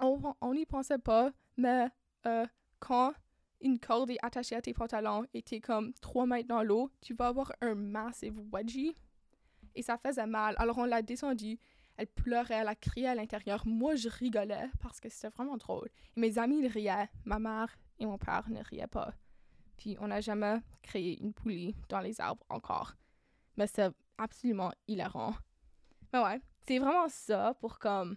on 0.00 0.54
n'y 0.54 0.66
pensait 0.66 0.98
pas, 0.98 1.32
mais 1.56 1.88
euh, 2.26 2.44
quand 2.78 3.14
une 3.60 3.78
corde 3.78 4.10
est 4.10 4.18
attachée 4.22 4.54
à 4.54 4.60
tes 4.60 4.74
pantalons 4.74 5.24
et 5.32 5.42
t'es 5.42 5.60
comme 5.60 5.92
3 5.94 6.26
mètres 6.26 6.48
dans 6.48 6.62
l'eau, 6.62 6.90
tu 7.00 7.14
vas 7.14 7.28
avoir 7.28 7.52
un 7.60 7.74
massive 7.74 8.38
wedgie. 8.52 8.94
Et 9.74 9.82
ça 9.82 9.96
faisait 9.96 10.26
mal. 10.26 10.56
Alors 10.58 10.78
on 10.78 10.84
l'a 10.84 11.02
descendu 11.02 11.58
elle 11.98 12.06
pleurait, 12.06 12.54
elle 12.54 12.68
a 12.68 12.76
crié 12.76 13.08
à 13.08 13.14
l'intérieur. 13.16 13.66
Moi, 13.66 13.96
je 13.96 14.08
rigolais 14.08 14.70
parce 14.80 15.00
que 15.00 15.08
c'était 15.08 15.28
vraiment 15.28 15.56
drôle. 15.56 15.88
Et 16.16 16.20
mes 16.20 16.38
amis, 16.38 16.60
ils 16.60 16.68
riaient. 16.68 17.10
Ma 17.24 17.40
mère 17.40 17.76
et 17.98 18.06
mon 18.06 18.16
père 18.16 18.48
ne 18.48 18.62
riaient 18.62 18.86
pas. 18.86 19.12
Puis 19.76 19.96
on 20.00 20.06
n'a 20.06 20.20
jamais 20.20 20.60
créé 20.80 21.20
une 21.20 21.34
poulie 21.34 21.74
dans 21.88 21.98
les 21.98 22.20
arbres 22.20 22.46
encore. 22.48 22.94
Mais 23.56 23.66
c'est 23.66 23.90
absolument 24.16 24.70
hilarant. 24.86 25.34
Mais 26.12 26.20
ouais, 26.22 26.40
c'est 26.66 26.78
vraiment 26.78 27.08
ça 27.08 27.54
pour 27.60 27.80
comme... 27.80 28.16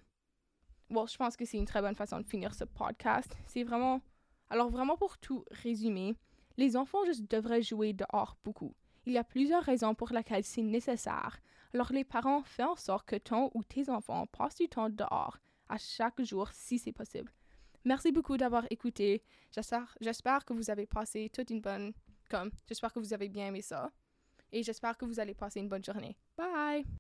Bon, 0.92 1.08
je 1.08 1.18
pense 1.18 1.36
que 1.36 1.46
c'est 1.46 1.58
une 1.58 1.66
très 1.66 1.82
bonne 1.82 1.96
façon 1.96 2.20
de 2.20 2.26
finir 2.26 2.54
ce 2.54 2.66
podcast. 2.66 3.36
C'est 3.48 3.64
vraiment... 3.64 4.00
Alors 4.52 4.70
vraiment 4.70 4.96
pour 4.96 5.18
tout 5.18 5.44
résumer, 5.50 6.14
les 6.58 6.78
enfants 6.78 7.04
juste 7.06 7.30
devraient 7.32 7.64
jouer 7.64 7.94
dehors 7.94 8.38
beaucoup. 8.44 8.76
Il 9.08 9.14
y 9.14 9.18
a 9.18 9.24
plusieurs 9.24 9.64
raisons 9.64 9.96
pour 9.96 10.12
lesquelles 10.12 10.44
c'est 10.44 10.62
nécessaire. 10.62 11.40
Alors 11.74 11.92
les 11.92 12.04
parents 12.04 12.44
font 12.44 12.72
en 12.72 12.76
sorte 12.76 13.08
que 13.08 13.16
ton 13.16 13.50
ou 13.54 13.64
tes 13.64 13.90
enfants 13.90 14.28
passent 14.28 14.56
du 14.56 14.68
temps 14.68 14.90
dehors 14.90 15.38
à 15.70 15.78
chaque 15.78 16.22
jour 16.22 16.50
si 16.54 16.78
c'est 16.78 16.92
possible. 16.92 17.32
Merci 17.86 18.12
beaucoup 18.12 18.38
d'avoir 18.38 18.66
écouté. 18.70 19.24
J'espère 19.52 20.46
que 20.46 20.54
vous 20.54 20.70
avez 20.70 20.86
passé 20.86 21.30
toute 21.34 21.50
une 21.50 21.62
bonne... 21.62 21.94
Comme, 22.30 22.52
j'espère 22.68 22.94
que 22.94 23.00
vous 23.00 23.14
avez 23.14 23.30
bien 23.30 23.48
aimé 23.48 23.62
ça. 23.62 23.92
Et 24.52 24.64
j'espère 24.64 24.98
que 24.98 25.06
vous 25.06 25.20
allez 25.20 25.34
passer 25.34 25.60
une 25.60 25.70
bonne 25.70 25.84
journée. 25.84 26.18
Bye! 26.38 26.86